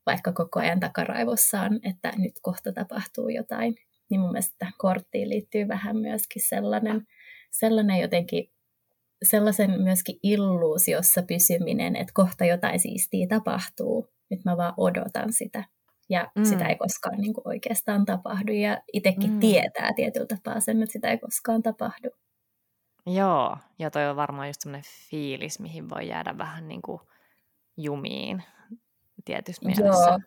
[0.06, 3.76] Vaikka koko ajan takaraivossa on, että nyt kohta tapahtuu jotain.
[4.10, 7.08] Niin mun mielestä korttiin liittyy vähän myöskin sellainen,
[7.52, 8.52] sellainen jotenkin
[9.24, 14.08] sellaisen myöskin illuusiossa pysyminen, että kohta jotain siistiä tapahtuu.
[14.30, 15.64] Nyt mä vaan odotan sitä.
[16.10, 16.46] Ja mm.
[16.46, 18.52] sitä ei koskaan niin kuin oikeastaan tapahdu.
[18.52, 19.40] Ja itsekin mm.
[19.40, 22.10] tietää tietyllä tapaa sen, että sitä ei koskaan tapahdu.
[23.06, 27.00] Joo, ja toi on varmaan just semmoinen fiilis, mihin voi jäädä vähän niin kuin
[27.78, 28.44] jumiin
[29.26, 30.10] tietysti mielessä.
[30.10, 30.20] Joo,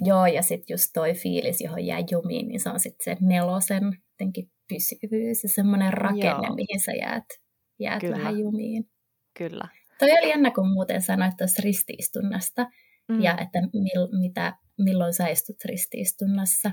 [0.00, 3.82] Joo ja sitten just toi fiilis, johon jää jumiin, niin se on sitten se nelosen
[4.10, 6.54] jotenkin pysyvyys ja semmoinen rakenne, Joo.
[6.54, 7.24] mihin sä jäät,
[7.78, 8.16] jäät Kyllä.
[8.16, 8.90] vähän jumiin.
[9.38, 9.68] Kyllä.
[9.98, 12.66] Toi oli jännä, kun muuten sanoit tuossa ristiistunnasta,
[13.08, 13.20] mm.
[13.20, 16.70] ja että mil, mitä milloin sä istut ristiistunnassa,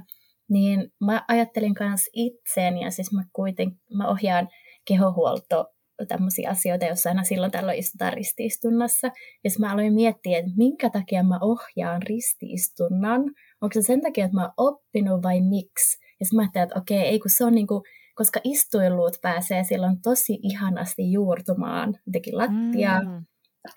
[0.50, 4.50] niin mä ajattelin myös itseeni, ja siis mä kuitenkin, mä ohjaan
[4.90, 5.66] kehohuolto
[6.08, 9.08] tämmöisiä asioita, joissa aina silloin tällöin istutaan ristiistunnassa.
[9.44, 13.22] Ja mä aloin miettiä, että minkä takia mä ohjaan ristiistunnan
[13.62, 15.98] onko se sen takia, että mä oon oppinut vai miksi?
[16.20, 17.84] Ja mä ajattelin, että okei, ei kun se on niinku,
[18.16, 23.26] koska istuiluut pääsee silloin tosi ihanasti juurtumaan jotenkin lattia, mm.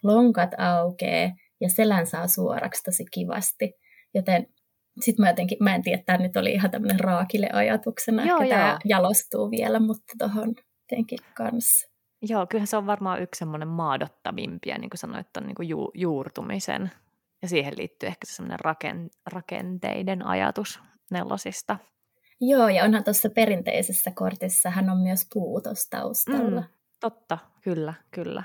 [0.03, 3.73] lonkat aukeaa ja selän saa suoraksi tosi kivasti.
[4.15, 4.47] Joten
[5.01, 8.43] sitten mä jotenkin, mä en tiedä, että tämä nyt oli ihan tämmöinen raakille ajatuksena, joo,
[8.43, 8.61] että joo.
[8.61, 10.55] tämä jalostuu vielä, mutta tuohon
[10.93, 11.89] jotenkin kanssa.
[12.23, 15.91] Joo, kyllähän se on varmaan yksi semmoinen maadottavimpia, niin kuin sanoit, on niin kuin ju-
[15.95, 16.91] juurtumisen.
[17.43, 20.81] Ja siihen liittyy ehkä se semmoinen raken- rakenteiden ajatus
[21.11, 21.79] nelosista.
[22.41, 26.61] Joo, ja onhan tuossa perinteisessä kortissa hän on myös puutos taustalla.
[26.61, 26.67] Mm,
[27.01, 28.43] totta, kyllä, kyllä.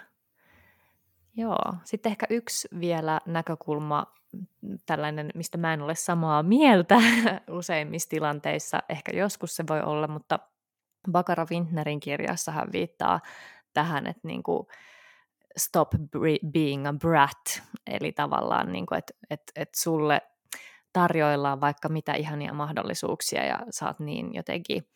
[1.36, 4.06] Joo, sitten ehkä yksi vielä näkökulma,
[4.86, 6.96] tällainen, mistä mä en ole samaa mieltä
[7.60, 10.40] useimmissa tilanteissa, ehkä joskus se voi olla, mutta
[11.12, 13.20] Bakara Wintnerin kirjassa hän viittaa
[13.74, 14.68] tähän, että niin kuin
[15.58, 15.90] stop
[16.52, 20.22] being a brat, eli tavallaan, niin kuin, että, että, että sulle
[20.94, 24.88] tarjoillaan vaikka mitä ihania mahdollisuuksia ja saat niin jotenkin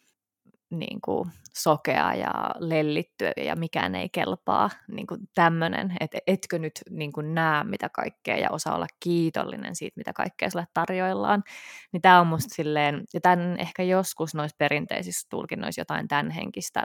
[0.71, 6.73] niin kuin sokea ja lellittyä ja mikään ei kelpaa, niin kuin tämmöinen, että etkö nyt
[6.89, 11.43] niin kuin näe mitä kaikkea ja osaa olla kiitollinen siitä, mitä kaikkea sulle tarjoillaan,
[11.93, 16.83] niin tämä on musta silleen, ja tämän ehkä joskus noissa perinteisissä tulkinnoissa jotain tämän henkistä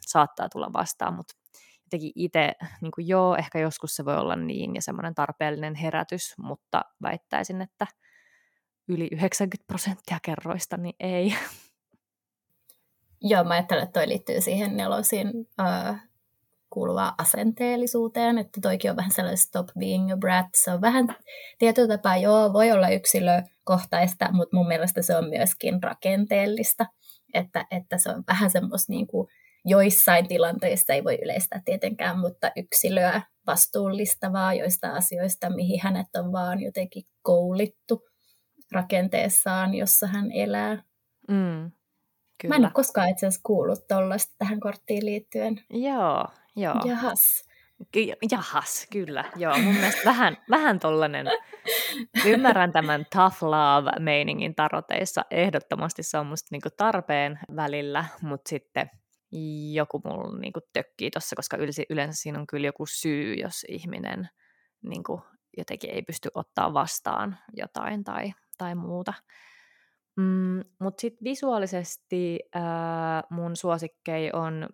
[0.00, 1.34] saattaa tulla vastaan, mutta
[1.84, 6.34] jotenkin itse, niin kuin joo, ehkä joskus se voi olla niin ja semmoinen tarpeellinen herätys,
[6.38, 7.86] mutta väittäisin, että
[8.88, 11.34] yli 90 prosenttia kerroista, niin ei.
[13.20, 15.96] Joo, mä ajattelen, että toi liittyy siihen nelosin uh,
[16.70, 20.46] kuuluvaan asenteellisuuteen, että toikin on vähän sellainen stop being a brat.
[20.56, 21.16] Se on vähän
[21.58, 26.86] tietyllä tapaa, joo, voi olla yksilökohtaista, mutta mun mielestä se on myöskin rakenteellista,
[27.34, 29.28] että, että se on vähän semmoista niin kuin,
[29.64, 36.62] joissain tilanteissa ei voi yleistää tietenkään, mutta yksilöä vastuullistavaa joista asioista, mihin hänet on vaan
[36.62, 38.02] jotenkin koulittu
[38.72, 40.82] rakenteessaan, jossa hän elää.
[41.28, 41.70] Mm,
[42.40, 42.52] kyllä.
[42.52, 45.60] Mä en ole koskaan itse asiassa kuullut tuollaista tähän korttiin liittyen.
[45.70, 46.26] Joo,
[46.56, 46.74] joo.
[46.84, 47.48] Jahas.
[48.30, 49.24] Jahas, kyllä.
[49.36, 51.26] Joo, mun mielestä vähän, vähän tollanen,
[52.26, 55.24] ymmärrän tämän tough love-meiningin taroteissa.
[55.30, 58.90] Ehdottomasti se on musta niinku tarpeen välillä, mutta sitten
[59.72, 61.56] joku mulla niinku tökkii tuossa, koska
[61.90, 64.28] yleensä siinä on kyllä joku syy, jos ihminen
[64.82, 65.22] niinku
[65.56, 69.14] jotenkin ei pysty ottaa vastaan jotain tai tai muuta.
[70.18, 72.62] Mm, Mutta sitten visuaalisesti äh,
[73.30, 74.68] mun suosikkei on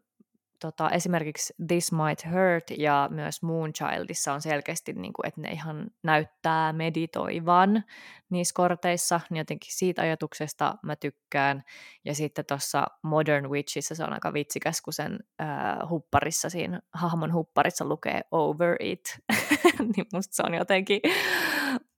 [0.60, 5.90] tota, esimerkiksi This Might Hurt ja myös Moonchildissa on selkeästi, niin kuin, että ne ihan
[6.02, 7.84] näyttää meditoivan
[8.30, 11.64] niissä korteissa, niin jotenkin siitä ajatuksesta mä tykkään.
[12.04, 17.32] Ja sitten tuossa Modern Witchissä se on aika vitsikäs, kun sen äh, hupparissa, siinä hahmon
[17.32, 19.18] hupparissa lukee Over It,
[19.96, 21.00] niin musta se on jotenkin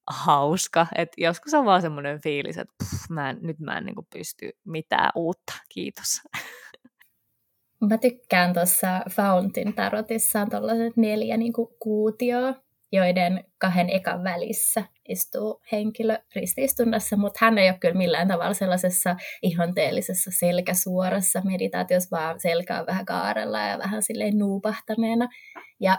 [0.06, 0.86] hauska.
[0.94, 4.50] Et joskus on vaan semmoinen fiilis, että pff, mä en, nyt mä en niin pysty
[4.64, 5.52] mitään uutta.
[5.68, 6.20] Kiitos.
[7.80, 12.54] Mä tykkään tuossa Fountain tarotissa on tuollaiset neljä niin kuutioa,
[12.92, 19.16] joiden kahden ekan välissä istuu henkilö ristiistunnassa, mutta hän ei ole kyllä millään tavalla sellaisessa
[19.42, 25.28] ihonteellisessa selkäsuorassa meditaatiossa, vaan selkä on vähän kaarella ja vähän silleen nuupahtaneena.
[25.80, 25.98] Ja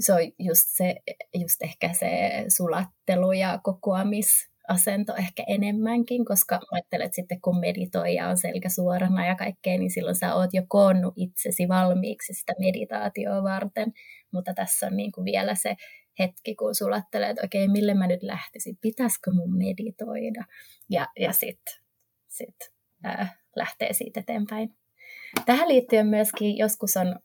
[0.00, 0.94] se on just, se,
[1.34, 2.08] just ehkä se
[2.48, 9.26] sulattelu ja kokoamisasento ehkä enemmänkin, koska ajattelet että sitten kun meditoi ja on selkä suorana
[9.26, 13.92] ja kaikkea, niin silloin sä oot jo koonnut itsesi valmiiksi sitä meditaatioa varten,
[14.32, 15.76] mutta tässä on niin kuin vielä se
[16.18, 20.44] hetki, kun sulattelee, että okei, mille mä nyt lähtisin, pitäisikö mun meditoida,
[20.90, 21.74] ja, ja sitten
[22.28, 22.56] sit,
[23.06, 24.76] äh, lähtee siitä eteenpäin.
[25.46, 27.18] Tähän liittyen myöskin joskus on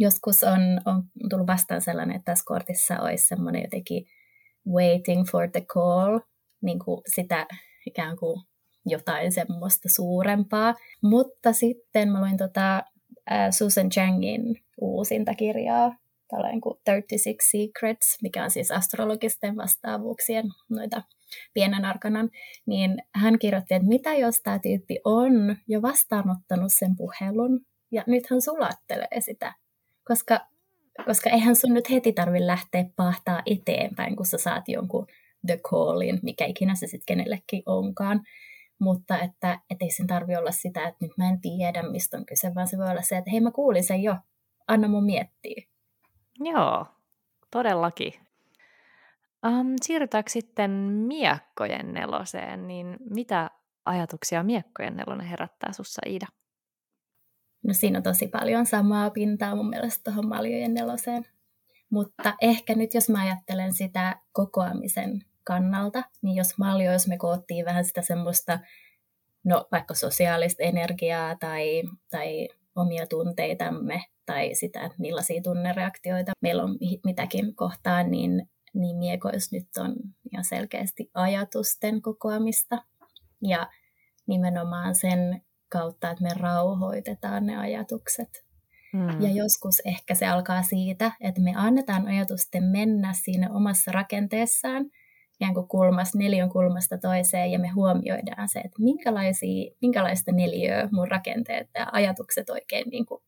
[0.00, 4.04] joskus on, on tullut vastaan sellainen, että tässä kortissa olisi semmoinen jotenkin
[4.74, 6.18] waiting for the call,
[6.62, 7.46] niin kuin sitä
[7.86, 8.42] ikään kuin
[8.86, 10.74] jotain semmoista suurempaa.
[11.02, 12.82] Mutta sitten mä luin tota,
[13.50, 14.42] Susan Changin
[14.80, 15.96] uusinta kirjaa,
[16.28, 21.02] tällainen kuin 36 Secrets, mikä on siis astrologisten vastaavuuksien noita
[21.54, 22.30] pienen arkanan,
[22.66, 27.60] niin hän kirjoitti, että mitä jos tämä tyyppi on jo vastaanottanut sen puhelun,
[27.92, 29.54] ja nyt hän sulattelee sitä
[30.10, 30.40] koska,
[31.04, 35.06] koska eihän sun nyt heti tarvitse lähteä pahtaa eteenpäin, kun sä saat jonkun
[35.46, 38.20] the callin, mikä ikinä se sitten kenellekin onkaan.
[38.78, 42.26] Mutta että et ei sen tarvi olla sitä, että nyt mä en tiedä, mistä on
[42.26, 44.16] kyse, vaan se voi olla se, että hei mä kuulin sen jo,
[44.68, 45.64] anna mun miettiä.
[46.40, 46.86] Joo,
[47.50, 48.12] todellakin.
[49.46, 53.50] Um, siirrytäänkö sitten miekkojen neloseen, niin mitä
[53.84, 56.26] ajatuksia miekkojen nelonen herättää sussa, Iida?
[57.62, 61.26] No siinä on tosi paljon samaa pintaa mun mielestä tuohon maljojen neloseen.
[61.90, 67.84] Mutta ehkä nyt jos mä ajattelen sitä kokoamisen kannalta, niin jos maljoissa me koottiin vähän
[67.84, 68.58] sitä semmoista,
[69.44, 76.78] no vaikka sosiaalista energiaa tai, tai omia tunteitamme tai sitä, että millaisia tunnereaktioita meillä on
[77.04, 79.94] mitäkin kohtaan, niin, niin miekois nyt on
[80.32, 82.84] ihan selkeästi ajatusten kokoamista.
[83.42, 83.70] Ja
[84.26, 88.44] nimenomaan sen kautta, että me rauhoitetaan ne ajatukset.
[88.92, 89.20] Hmm.
[89.20, 94.86] Ja joskus ehkä se alkaa siitä, että me annetaan ajatusten mennä siinä omassa rakenteessaan,
[95.34, 101.08] ikään kuin kulmasta, neljän kulmasta toiseen, ja me huomioidaan se, että minkälaisia, minkälaista neliöä mun
[101.08, 103.22] rakenteet ja ajatukset oikein niin kuin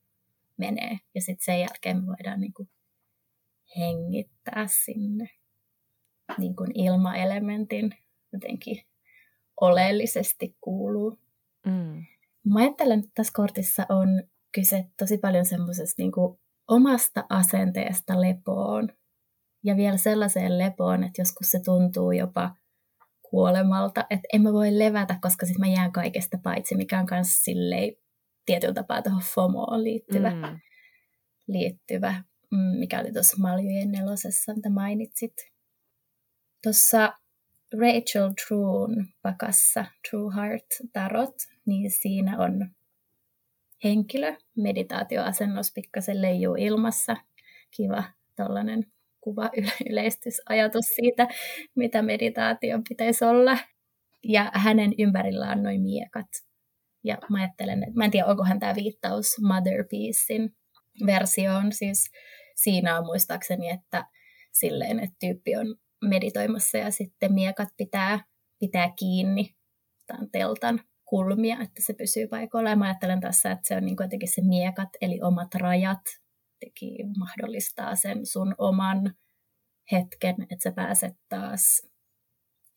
[0.57, 0.99] menee.
[1.14, 2.68] Ja sitten sen jälkeen me voidaan niin kuin
[3.78, 5.30] hengittää sinne
[6.38, 7.95] niin kuin ilmaelementin
[8.32, 8.82] jotenkin
[9.61, 11.18] oleellisesti kuuluu.
[11.66, 12.05] Mm.
[12.45, 14.09] Mä ajattelen, että tässä kortissa on
[14.55, 16.12] kyse tosi paljon semmoisesta niin
[16.68, 18.88] omasta asenteesta lepoon.
[19.64, 22.57] Ja vielä sellaiseen lepoon, että joskus se tuntuu jopa
[23.30, 27.28] kuolemalta, että en mä voi levätä, koska sitten mä jään kaikesta paitsi, mikä on myös
[27.45, 27.95] silleen
[28.47, 30.61] tietyllä tapaa tuohon FOMOon liittyvä, mm.
[31.49, 35.32] liittyvä mm, mikä oli tuossa Maljujen nelosessa, mitä mainitsit.
[36.62, 37.12] Tuossa
[37.81, 41.35] Rachel Truun pakassa True Heart Tarot,
[41.66, 42.70] niin siinä on
[43.85, 47.16] henkilö meditaatioasennos pikkasen leijuu ilmassa.
[47.77, 48.05] Kiva
[48.37, 48.87] tällainen
[49.20, 49.51] kuva
[49.91, 51.29] yleistysajatus siitä,
[51.75, 53.59] mitä meditaatio pitäisi olla.
[54.25, 56.29] Ja hänen ympärillä on noin miekat.
[57.05, 60.57] Ja mä ajattelen, että mä en tiedä, onkohan tämä viittaus Mother Peacein
[61.07, 61.73] versioon.
[61.73, 62.11] Siis
[62.55, 64.05] siinä on muistaakseni, että
[64.53, 68.24] silleen, että tyyppi on meditoimassa ja sitten miekat pitää,
[68.61, 69.55] pitää kiinni
[70.07, 72.78] tämän teltan kulmia, että se pysyy paikoillaan.
[72.78, 76.00] Mä ajattelen tässä, että se on niin kuitenkin se miekat, eli omat rajat,
[76.61, 79.14] teki mahdollistaa sen sun oman
[79.92, 81.82] hetken, että sä pääset taas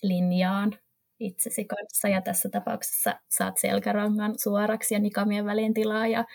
[0.04, 0.80] linjaan
[1.20, 2.08] itsesi kanssa.
[2.08, 6.26] Ja tässä tapauksessa saat selkärangan suoraksi ja nikamien väliin tilaa ja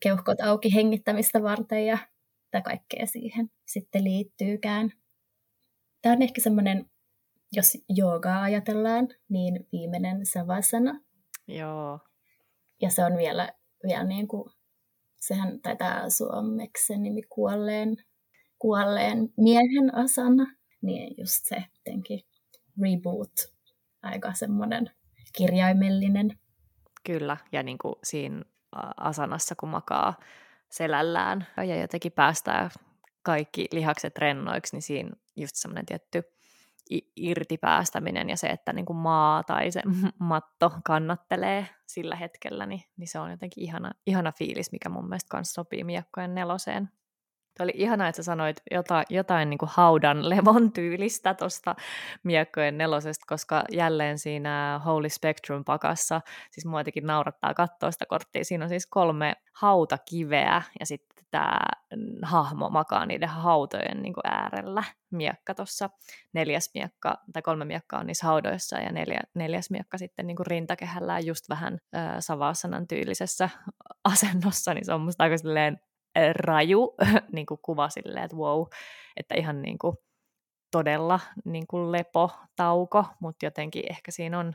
[0.00, 1.98] keuhkot auki hengittämistä varten ja
[2.44, 4.92] mitä kaikkea siihen sitten liittyykään.
[6.02, 6.90] Tämä on ehkä semmoinen,
[7.52, 11.00] jos joogaa ajatellaan, niin viimeinen savasana.
[11.48, 11.98] Joo.
[12.82, 13.52] Ja se on vielä,
[13.86, 14.52] vielä niin kuin,
[15.20, 17.96] sehän taitaa suomeksi se nimi kuolleen,
[18.58, 20.46] kuolleen miehen asana.
[20.82, 22.20] Niin just se jotenkin
[22.82, 23.32] reboot,
[24.02, 24.90] aika semmoinen
[25.36, 26.38] kirjaimellinen.
[27.06, 28.42] Kyllä, ja niin kuin siinä
[28.96, 30.14] asanassa, kun makaa
[30.70, 32.70] selällään ja jotenkin päästää
[33.22, 36.22] kaikki lihakset rennoiksi, niin siinä just semmoinen tietty
[37.16, 39.82] irtipäästäminen ja se, että niin kuin maa tai se
[40.18, 45.28] matto kannattelee sillä hetkellä, niin, niin se on jotenkin ihana, ihana fiilis, mikä mun mielestä
[45.30, 46.88] kanssa sopii miekkojen neloseen.
[47.56, 51.76] Tuo oli ihana, että sä sanoit jotain, jotain niin kuin haudan levon tyylistä tuosta
[52.22, 58.44] miekkojen nelosesta, koska jälleen siinä Holy Spectrum pakassa, siis mua jotenkin naurattaa katsoa sitä korttia,
[58.44, 61.60] siinä on siis kolme hautakiveä ja sitten tämä
[62.22, 64.84] hahmo makaa niiden hautojen niin kuin äärellä.
[65.10, 65.90] Miekka tuossa,
[66.32, 70.46] neljäs miekka, tai kolme miekkaa on niissä haudoissa, ja neljä, neljäs miekka sitten niin kuin
[70.46, 73.50] rintakehällään just vähän äh, Savassanan tyylisessä
[74.12, 75.80] asennossa, niin se on musta aika silleen
[76.32, 76.94] raju
[77.34, 78.66] niin kuin kuva silleen, että wow,
[79.16, 79.96] että ihan niin kuin
[80.70, 84.54] todella niin kuin lepo, tauko, mutta jotenkin ehkä siinä on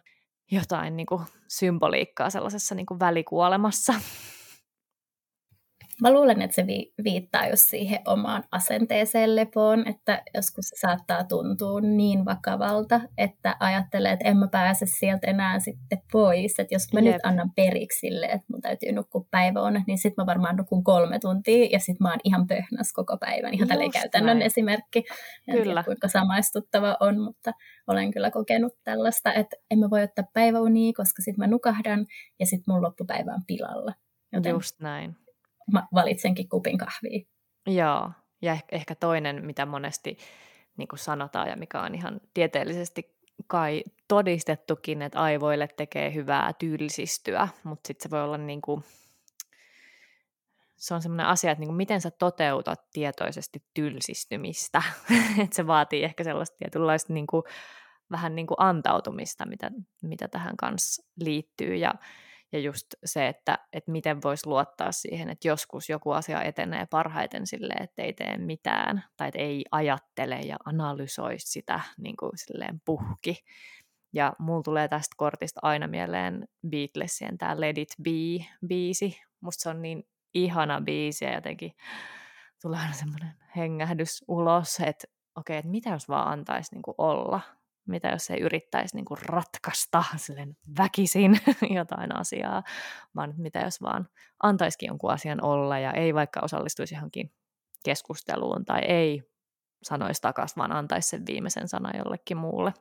[0.52, 3.94] jotain niin kuin symboliikkaa sellaisessa niin kuin välikuolemassa.
[6.02, 6.66] Mä luulen, että se
[7.04, 14.12] viittaa just siihen omaan asenteeseen lepoon, että joskus se saattaa tuntua niin vakavalta, että ajattelee,
[14.12, 16.60] että en mä pääse sieltä enää sitten pois.
[16.60, 17.14] Että jos mä Jep.
[17.14, 21.20] nyt annan periksi sille, että mun täytyy nukkua päiväunet, niin sitten mä varmaan nukun kolme
[21.20, 23.54] tuntia ja sitten mä oon ihan pöhnäs koko päivän.
[23.54, 24.46] Ihan tälleen käytännön näin.
[24.46, 25.00] esimerkki.
[25.48, 25.64] En kyllä.
[25.64, 27.52] tiedä, kuinka samaistuttava on, mutta
[27.88, 32.06] olen kyllä kokenut tällaista, että en mä voi ottaa päiväunia, koska sitten mä nukahdan
[32.40, 33.94] ja sitten mun loppupäivä on pilalla.
[34.34, 35.25] Joten Just näin
[35.72, 37.26] mä valitsenkin kupin kahvia.
[37.68, 38.12] Joo,
[38.42, 40.18] ja ehkä toinen, mitä monesti
[40.78, 43.16] niin kuin sanotaan ja mikä on ihan tieteellisesti
[43.48, 48.84] kai todistettukin, että aivoille tekee hyvää tyylisistyä, mutta sitten se voi olla niin kuin,
[50.76, 54.82] se on semmoinen asia, että niin kuin miten sä toteutat tietoisesti tylsistymistä,
[55.44, 57.44] että se vaatii ehkä sellaista tietynlaista niin kuin,
[58.12, 61.94] vähän niin kuin antautumista, mitä, mitä tähän kanssa liittyy, ja
[62.56, 67.48] ja just se, että, että miten voisi luottaa siihen, että joskus joku asia etenee parhaiten
[67.48, 72.82] silleen, että ei tee mitään, tai että ei ajattele ja analysoi sitä niin kuin silleen
[72.86, 73.44] puhki.
[74.14, 79.22] Ja mulla tulee tästä kortista aina mieleen Beatlesien tämä Let It Be-biisi.
[79.42, 81.72] Musta se on niin ihana biisi ja jotenkin
[82.62, 87.42] tulee aina semmoinen hengähdys ulos, että okei, okay, että mitä jos vaan antaisi niin olla.
[87.88, 91.40] Mitä jos ei yrittäisi niin kuin ratkaista silleen väkisin
[91.78, 92.64] jotain asiaa,
[93.16, 94.10] vaan mitä jos vaan
[94.44, 97.32] antaisikin jonkun asian olla ja ei vaikka osallistuisi johonkin
[97.86, 99.24] keskusteluun tai ei
[99.84, 102.74] sanoisi takaisin, vaan antaisi sen viimeisen sanan jollekin muulle.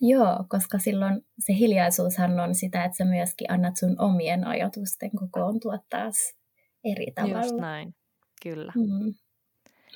[0.00, 5.78] Joo, koska silloin se hiljaisuushan on sitä, että sä myöskin annat sun omien ajatusten kokoontua
[5.90, 6.34] taas
[6.84, 7.42] eri tavalla.
[7.42, 7.94] Just näin,
[8.42, 8.72] kyllä.
[8.76, 9.14] Mm.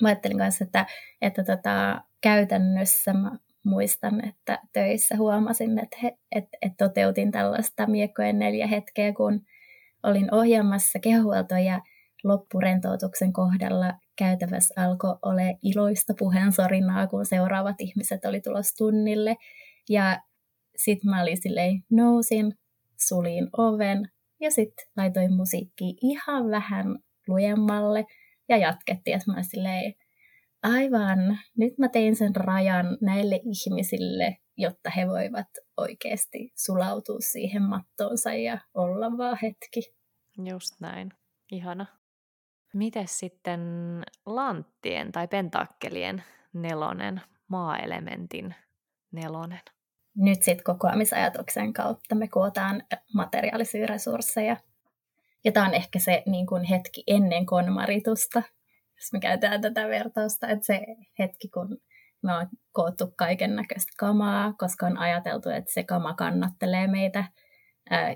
[0.01, 0.85] Mä ajattelin kanssa, että,
[1.21, 3.31] että tota, käytännössä mä
[3.63, 9.41] muistan, että töissä huomasin, että, he, että, että toteutin tällaista miekkojen neljä hetkeä, kun
[10.03, 11.81] olin ohjaamassa kehohuoltoa ja
[12.23, 19.35] loppurentoutuksen kohdalla käytävässä alkoi olla iloista puheensorinaa, kun seuraavat ihmiset oli tulossa tunnille.
[19.89, 20.21] Ja
[20.75, 22.53] sitten mä olin silleen, nousin,
[23.07, 24.09] sulin oven
[24.39, 26.85] ja sitten laitoin musiikki ihan vähän
[27.27, 28.05] lujemmalle
[28.49, 29.13] ja jatkettiin.
[29.13, 29.93] Ja mä olin silleen,
[30.63, 35.47] aivan, nyt mä tein sen rajan näille ihmisille, jotta he voivat
[35.77, 39.93] oikeasti sulautua siihen mattoonsa ja olla vaan hetki.
[40.37, 41.09] Just näin.
[41.51, 41.85] Ihana.
[42.73, 43.61] Miten sitten
[44.25, 48.55] lanttien tai pentakkelien nelonen, maaelementin
[49.11, 49.61] nelonen?
[50.15, 52.83] Nyt sitten kokoamisajatuksen kautta me kootaan
[53.13, 54.57] materiaalisia resursseja.
[55.43, 58.43] Ja tämä on ehkä se niin kuin hetki ennen konmaritusta,
[59.01, 60.81] jos me käytetään tätä vertausta, että se
[61.19, 61.77] hetki, kun
[62.23, 67.23] me on koottu kaiken näköistä kamaa, koska on ajateltu, että se kama kannattelee meitä,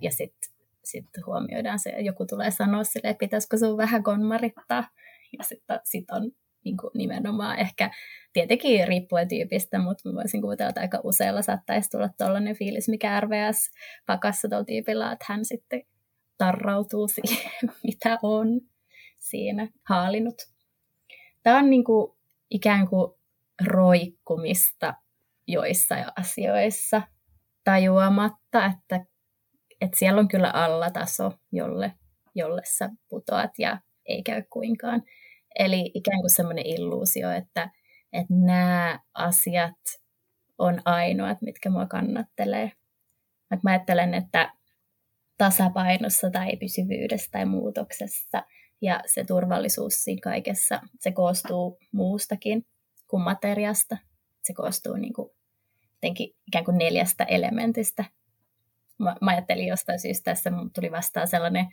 [0.02, 0.50] ja sitten
[0.84, 4.90] sit huomioidaan se, joku tulee sanoa sille, että pitäisikö sun vähän konmarittaa,
[5.38, 6.32] ja sitten sit on
[6.66, 7.92] niin kuin nimenomaan ehkä,
[8.34, 13.70] tietenkin riippuen tyypistä, mutta voisin kuvitella, että aika usealla saattaisi tulla tällainen fiilis, mikä RVS
[14.06, 15.82] pakassa tuolla tyypillä, että hän sitten
[16.38, 17.52] tarrautuu siihen,
[17.88, 18.48] mitä on
[19.20, 20.36] siinä haalinut.
[21.46, 22.12] Tämä on niin kuin
[22.50, 23.14] ikään kuin
[23.66, 24.94] roikkumista
[25.48, 27.02] joissain asioissa
[27.64, 29.06] tajuamatta, että,
[29.82, 31.94] että siellä on kyllä allataso, jolle,
[32.36, 35.04] jolle sä putoat ja ei käy kuinkaan.
[35.60, 37.70] Eli ikään kuin semmoinen illuusio, että,
[38.14, 39.80] että nämä asiat
[40.58, 42.72] on ainoat, mitkä mua kannattelee.
[43.64, 44.54] Mä ajattelen, että
[45.38, 48.44] tasapainossa tai pysyvyydessä tai muutoksessa
[48.86, 52.66] ja se turvallisuus siinä kaikessa, se koostuu muustakin
[53.08, 53.98] kuin materiasta.
[54.44, 55.30] Se koostuu niin kuin,
[55.94, 58.06] jotenkin ikään kuin neljästä elementistä.
[58.98, 61.66] Mä, mä ajattelin jostain syystä, tässä tuli vastaan sellainen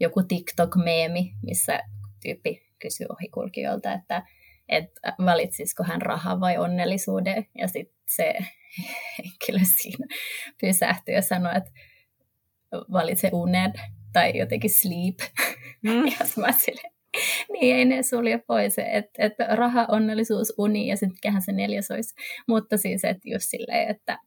[0.00, 1.80] joku TikTok-meemi, missä
[2.22, 4.22] tyyppi kysyi ohikulkijoilta, että,
[4.68, 7.46] että valitsisiko hän rahaa vai onnellisuuden.
[7.58, 8.34] Ja sitten se
[9.18, 10.06] henkilö siinä
[10.60, 11.70] pysähtyi ja sanoi, että
[12.92, 13.72] valitse unen
[14.12, 15.18] tai jotenkin sleep.
[15.82, 16.06] Mm.
[16.20, 16.90] ja mä sille,
[17.52, 21.90] niin ei ne sulje pois, että et raha, onnellisuus, uni ja sitten mikähän se neljäs
[21.90, 22.14] olisi.
[22.48, 24.18] Mutta siis, että just silleen, että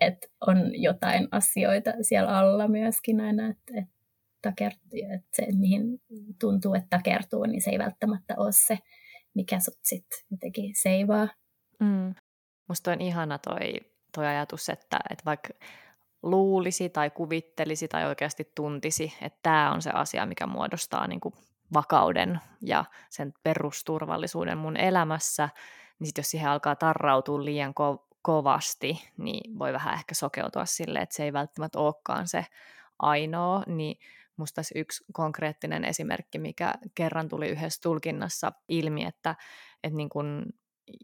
[0.00, 3.88] et on jotain asioita siellä alla myöskin aina, että et
[4.42, 6.02] takertuu, että se, mihin
[6.40, 8.78] tuntuu, että takertuu, niin se ei välttämättä ole se,
[9.34, 11.28] mikä sut sitten jotenkin seivaa.
[11.80, 12.14] Mm.
[12.68, 13.72] Musta on ihana toi,
[14.14, 15.48] toi ajatus, että, että vaikka
[16.22, 21.34] luulisi tai kuvittelisi tai oikeasti tuntisi, että tämä on se asia, mikä muodostaa niin kuin
[21.74, 25.48] vakauden ja sen perusturvallisuuden mun elämässä,
[25.98, 30.98] niin sit jos siihen alkaa tarrautua liian ko- kovasti, niin voi vähän ehkä sokeutua sille,
[30.98, 32.46] että se ei välttämättä olekaan se
[32.98, 33.98] ainoa, niin
[34.36, 39.36] musta tässä yksi konkreettinen esimerkki, mikä kerran tuli yhdessä tulkinnassa ilmi, että,
[39.84, 40.46] että niin kun,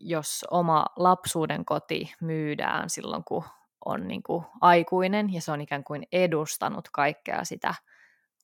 [0.00, 3.44] jos oma lapsuuden koti myydään silloin, kun
[3.86, 7.74] on niin kuin aikuinen ja se on ikään kuin edustanut kaikkea sitä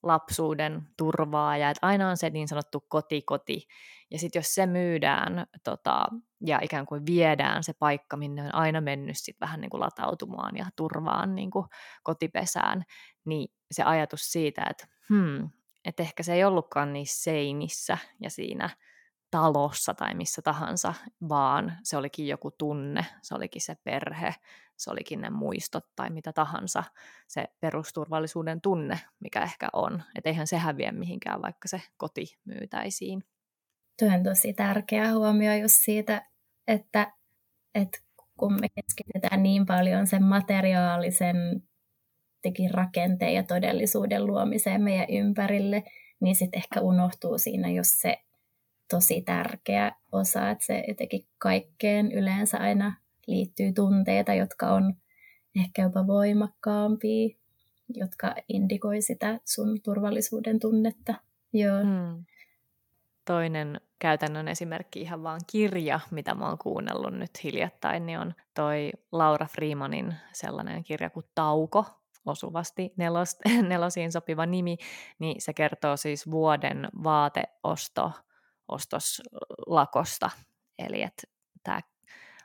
[0.03, 3.67] lapsuuden turvaa ja että aina on se niin sanottu koti-koti.
[4.11, 6.05] Ja sitten jos se myydään tota,
[6.45, 10.57] ja ikään kuin viedään se paikka, minne on aina mennyt sit vähän niin kuin latautumaan
[10.57, 11.65] ja turvaan niin kuin
[12.03, 12.83] kotipesään,
[13.25, 15.49] niin se ajatus siitä, että hmm,
[15.85, 18.69] että ehkä se ei ollutkaan niissä seinissä ja siinä
[19.33, 20.93] talossa tai missä tahansa,
[21.29, 24.35] vaan se olikin joku tunne, se olikin se perhe,
[24.77, 26.83] se olikin ne muistot tai mitä tahansa,
[27.27, 30.03] se perusturvallisuuden tunne, mikä ehkä on.
[30.15, 33.23] Että eihän se häviä mihinkään, vaikka se koti myytäisiin.
[33.99, 36.25] Tuo on tosi tärkeä huomio just siitä,
[36.67, 37.13] että,
[37.75, 37.99] että
[38.39, 41.35] kun me keskitytään niin paljon sen materiaalisen
[42.41, 45.83] tekin rakenteen ja todellisuuden luomiseen meidän ympärille,
[46.19, 48.17] niin sitten ehkä unohtuu siinä jos se
[48.89, 52.95] tosi tärkeä osa, että se jotenkin kaikkeen yleensä aina
[53.27, 54.93] liittyy tunteita, jotka on
[55.55, 57.29] ehkä jopa voimakkaampia,
[57.89, 61.13] jotka indikoi sitä sun turvallisuuden tunnetta.
[61.53, 61.83] Joo.
[61.83, 62.25] Hmm.
[63.25, 68.91] Toinen käytännön esimerkki, ihan vaan kirja, mitä mä oon kuunnellut nyt hiljattain, niin on toi
[69.11, 71.85] Laura Freemanin sellainen kirja kuin Tauko,
[72.25, 73.37] osuvasti nelos,
[73.69, 74.77] nelosiin sopiva nimi,
[75.19, 78.11] niin se kertoo siis vuoden vaateosto
[78.67, 80.29] ostoslakosta.
[80.79, 81.23] Eli että
[81.63, 81.81] tämä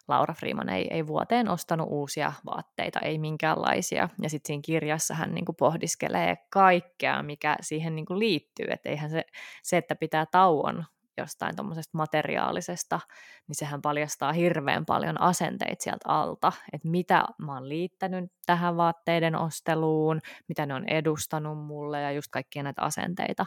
[0.08, 4.08] Laura Freeman ei, ei vuoteen ostanut uusia vaatteita, ei minkäänlaisia.
[4.22, 8.66] Ja sitten siinä kirjassa hän niinku pohdiskelee kaikkea, mikä siihen niinku liittyy.
[8.70, 9.24] Että eihän se,
[9.62, 10.84] se, että pitää tauon
[11.18, 13.00] jostain tuommoisesta materiaalisesta,
[13.48, 19.36] niin sehän paljastaa hirveän paljon asenteita sieltä alta, että mitä mä oon liittänyt tähän vaatteiden
[19.36, 23.46] osteluun, mitä ne on edustanut mulle ja just kaikkia näitä asenteita,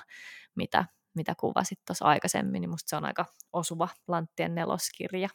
[0.55, 0.85] mitä,
[1.15, 5.29] mitä kuvasit tuossa aikaisemmin, niin musta se on aika osuva Lanttien neloskirja.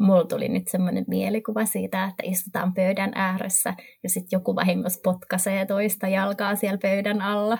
[0.00, 5.66] Mulla tuli nyt semmoinen mielikuva siitä, että istutaan pöydän ääressä ja sitten joku vahingossa potkaisee
[5.66, 7.58] toista jalkaa siellä pöydän alla.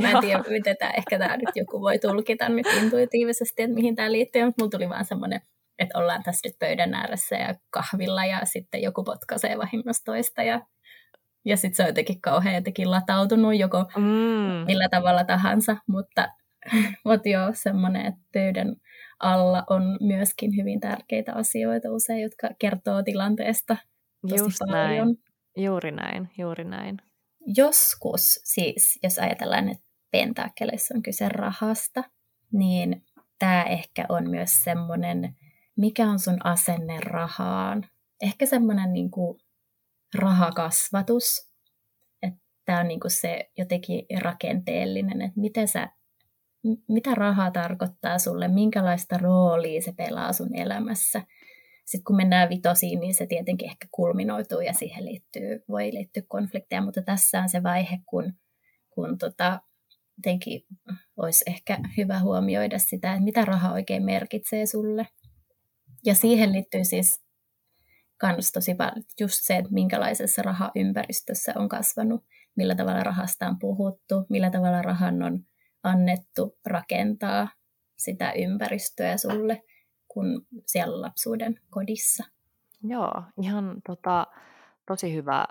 [0.00, 3.96] Mä en tiedä, miten tämä, ehkä tämä nyt joku voi tulkita nyt intuitiivisesti, että mihin
[3.96, 5.40] tämä liittyy, mutta mulla tuli vaan semmoinen,
[5.78, 10.60] että ollaan tässä nyt pöydän ääressä ja kahvilla ja sitten joku potkaisee vahingossa toista ja,
[11.44, 14.66] ja sitten se on jotenkin kauhean jotenkin latautunut joko mm.
[14.66, 16.28] millä tavalla tahansa, mutta,
[17.04, 18.76] mutta joo, semmoinen, että pöydän
[19.18, 23.76] alla on myöskin hyvin tärkeitä asioita usein, jotka kertoo tilanteesta
[24.28, 25.06] tosi Just paljon.
[25.06, 25.18] Näin.
[25.56, 26.96] Juuri näin, juuri näin.
[27.56, 32.04] Joskus siis, jos ajatellaan, että pentakeleissa on kyse rahasta,
[32.52, 33.04] niin
[33.38, 35.36] tämä ehkä on myös semmoinen,
[35.76, 37.86] mikä on sun asenne rahaan.
[38.22, 39.40] Ehkä semmoinen niin kuin
[40.14, 41.52] rahakasvatus.
[42.22, 45.88] Että tämä on niin kuin se jotenkin rakenteellinen, että miten sä
[46.88, 51.22] mitä raha tarkoittaa sulle, minkälaista roolia se pelaa sun elämässä.
[51.84, 56.82] Sitten kun mennään vitosiin, niin se tietenkin ehkä kulminoituu ja siihen liittyy, voi liittyä konflikteja,
[56.82, 58.32] mutta tässä on se vaihe, kun,
[58.90, 59.60] kun tota,
[60.16, 60.62] jotenkin
[61.16, 65.06] olisi ehkä hyvä huomioida sitä, että mitä raha oikein merkitsee sulle.
[66.04, 67.22] Ja siihen liittyy siis
[68.18, 72.24] kans tosi paljon just se, että minkälaisessa rahaympäristössä on kasvanut,
[72.56, 75.44] millä tavalla rahasta on puhuttu, millä tavalla rahan on
[75.82, 77.48] annettu rakentaa
[77.96, 79.62] sitä ympäristöä sulle
[80.08, 82.24] kuin siellä lapsuuden kodissa.
[82.84, 84.26] Joo, ihan tota,
[84.86, 85.44] tosi hyvä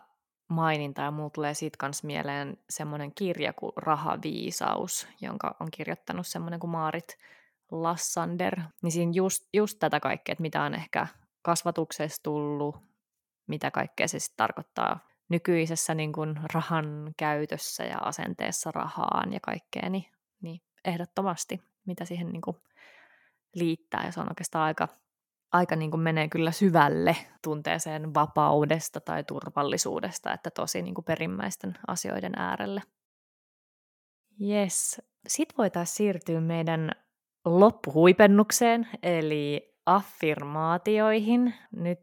[0.48, 6.60] maininta ja mulla tulee siitä kans mieleen semmoinen kirja kuin Rahaviisaus, jonka on kirjoittanut semmoinen
[6.60, 7.18] kuin Maarit
[7.72, 8.62] Lassander.
[8.84, 11.08] Niin siinä just, just tätä kaikkea, että mitä on ehkä
[11.42, 12.76] kasvatuksessa tullut,
[13.48, 19.90] mitä kaikkea se sitten tarkoittaa nykyisessä niin kuin rahan käytössä ja asenteessa rahaan ja kaikkea,
[19.90, 20.06] niin
[20.42, 22.58] niin ehdottomasti, mitä siihen niin kuin
[23.56, 24.06] liittää.
[24.06, 24.88] Ja se on oikeastaan aika,
[25.52, 31.74] aika niin kuin menee kyllä syvälle tunteeseen vapaudesta tai turvallisuudesta, että tosi niin kuin perimmäisten
[31.88, 32.82] asioiden äärelle.
[34.42, 35.02] Yes.
[35.28, 36.92] Sitten voitaisiin siirtyä meidän
[37.46, 41.54] loppuhuipennukseen, eli affirmaatioihin.
[41.72, 42.00] Nyt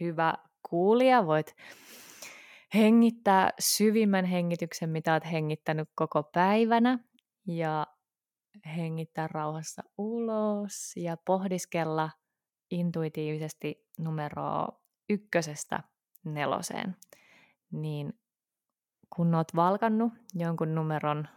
[0.00, 0.34] hyvä
[0.70, 1.56] kuulija, voit
[2.74, 6.98] hengittää syvimmän hengityksen, mitä olet hengittänyt koko päivänä
[7.46, 7.86] ja
[8.76, 12.10] hengittää rauhassa ulos ja pohdiskella
[12.70, 14.68] intuitiivisesti numeroa
[15.08, 15.82] ykkösestä
[16.24, 16.96] neloseen.
[17.70, 18.20] Niin
[19.16, 21.28] kun oot valkannut jonkun numeron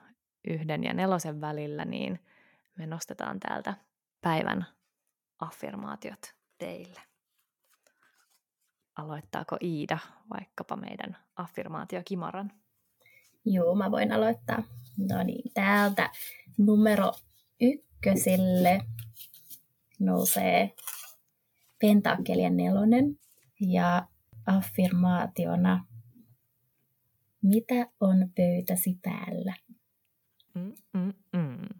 [0.47, 2.26] yhden ja nelosen välillä, niin
[2.78, 3.74] me nostetaan täältä
[4.22, 4.66] päivän
[5.39, 7.01] affirmaatiot teille.
[8.95, 9.97] Aloittaako Iida
[10.30, 12.64] vaikkapa meidän affirmaatiokimaran?
[13.46, 14.64] Joo, mä voin aloittaa.
[14.98, 16.10] No niin, täältä
[16.58, 17.12] numero
[17.62, 18.82] ykkösille
[20.00, 20.76] nousee
[21.80, 23.20] pentakkelien nelonen
[23.60, 24.08] ja
[24.46, 25.86] affirmaationa
[27.46, 29.54] mitä on pöytäsi päällä?
[30.54, 31.80] Mm-mm-mm.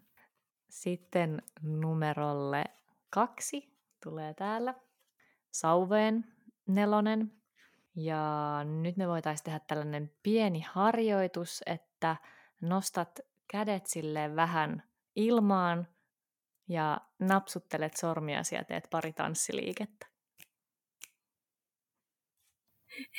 [0.70, 2.64] Sitten numerolle
[3.10, 3.72] kaksi
[4.04, 4.74] tulee täällä
[5.50, 6.24] sauveen
[6.66, 7.32] nelonen.
[7.96, 12.16] Ja nyt me voitaisiin tehdä tällainen pieni harjoitus, että
[12.60, 14.82] nostat kädet sille vähän
[15.16, 15.88] ilmaan
[16.68, 20.06] ja napsuttelet sormia ja teet pari tanssiliikettä.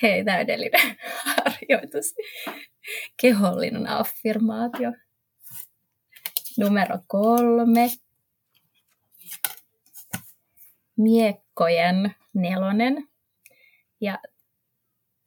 [0.01, 2.15] Hei, täydellinen harjoitus.
[3.21, 4.91] Kehollinen affirmaatio.
[6.59, 7.89] Numero kolme.
[10.97, 13.07] Miekkojen nelonen.
[14.01, 14.19] Ja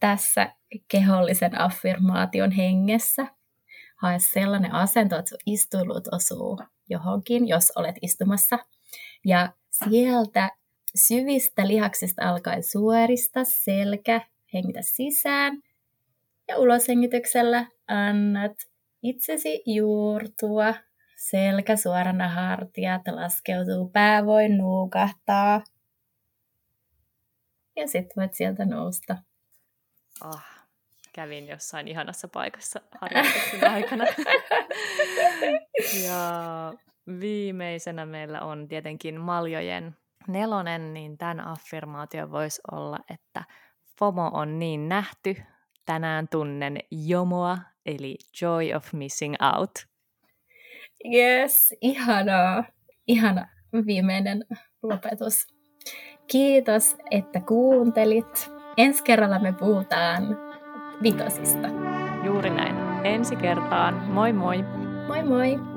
[0.00, 0.54] tässä
[0.88, 3.26] kehollisen affirmaation hengessä
[3.96, 8.58] hae sellainen asento, että istuilut osuu johonkin, jos olet istumassa.
[9.24, 10.50] Ja sieltä
[10.94, 14.20] syvistä lihaksista alkaen suorista selkä,
[14.54, 15.62] hengitä sisään
[16.48, 18.52] ja uloshengityksellä annat
[19.02, 20.74] itsesi juurtua
[21.16, 25.64] selkä suorana hartiat laskeutuu, pää voi nuukahtaa.
[27.76, 29.16] Ja sitten voit sieltä nousta.
[30.24, 30.40] Oh,
[31.12, 34.04] kävin jossain ihanassa paikassa harjoituksen aikana.
[36.04, 36.72] ja
[37.20, 39.96] viimeisenä meillä on tietenkin maljojen
[40.28, 43.44] nelonen, niin tämän affirmaatio voisi olla, että
[43.98, 45.36] FOMO on niin nähty,
[45.86, 49.70] tänään tunnen JOMOa, eli Joy of Missing Out.
[51.14, 52.64] Yes, ihanaa.
[53.06, 53.48] Ihana
[53.86, 54.44] viimeinen
[54.82, 55.46] lopetus.
[56.26, 58.59] Kiitos, että kuuntelit.
[58.76, 60.38] Ensi kerralla me puhutaan
[61.02, 61.68] vitosista.
[62.24, 62.76] Juuri näin.
[63.04, 63.94] Ensi kertaan.
[63.94, 64.64] Moi moi!
[65.08, 65.69] Moi moi!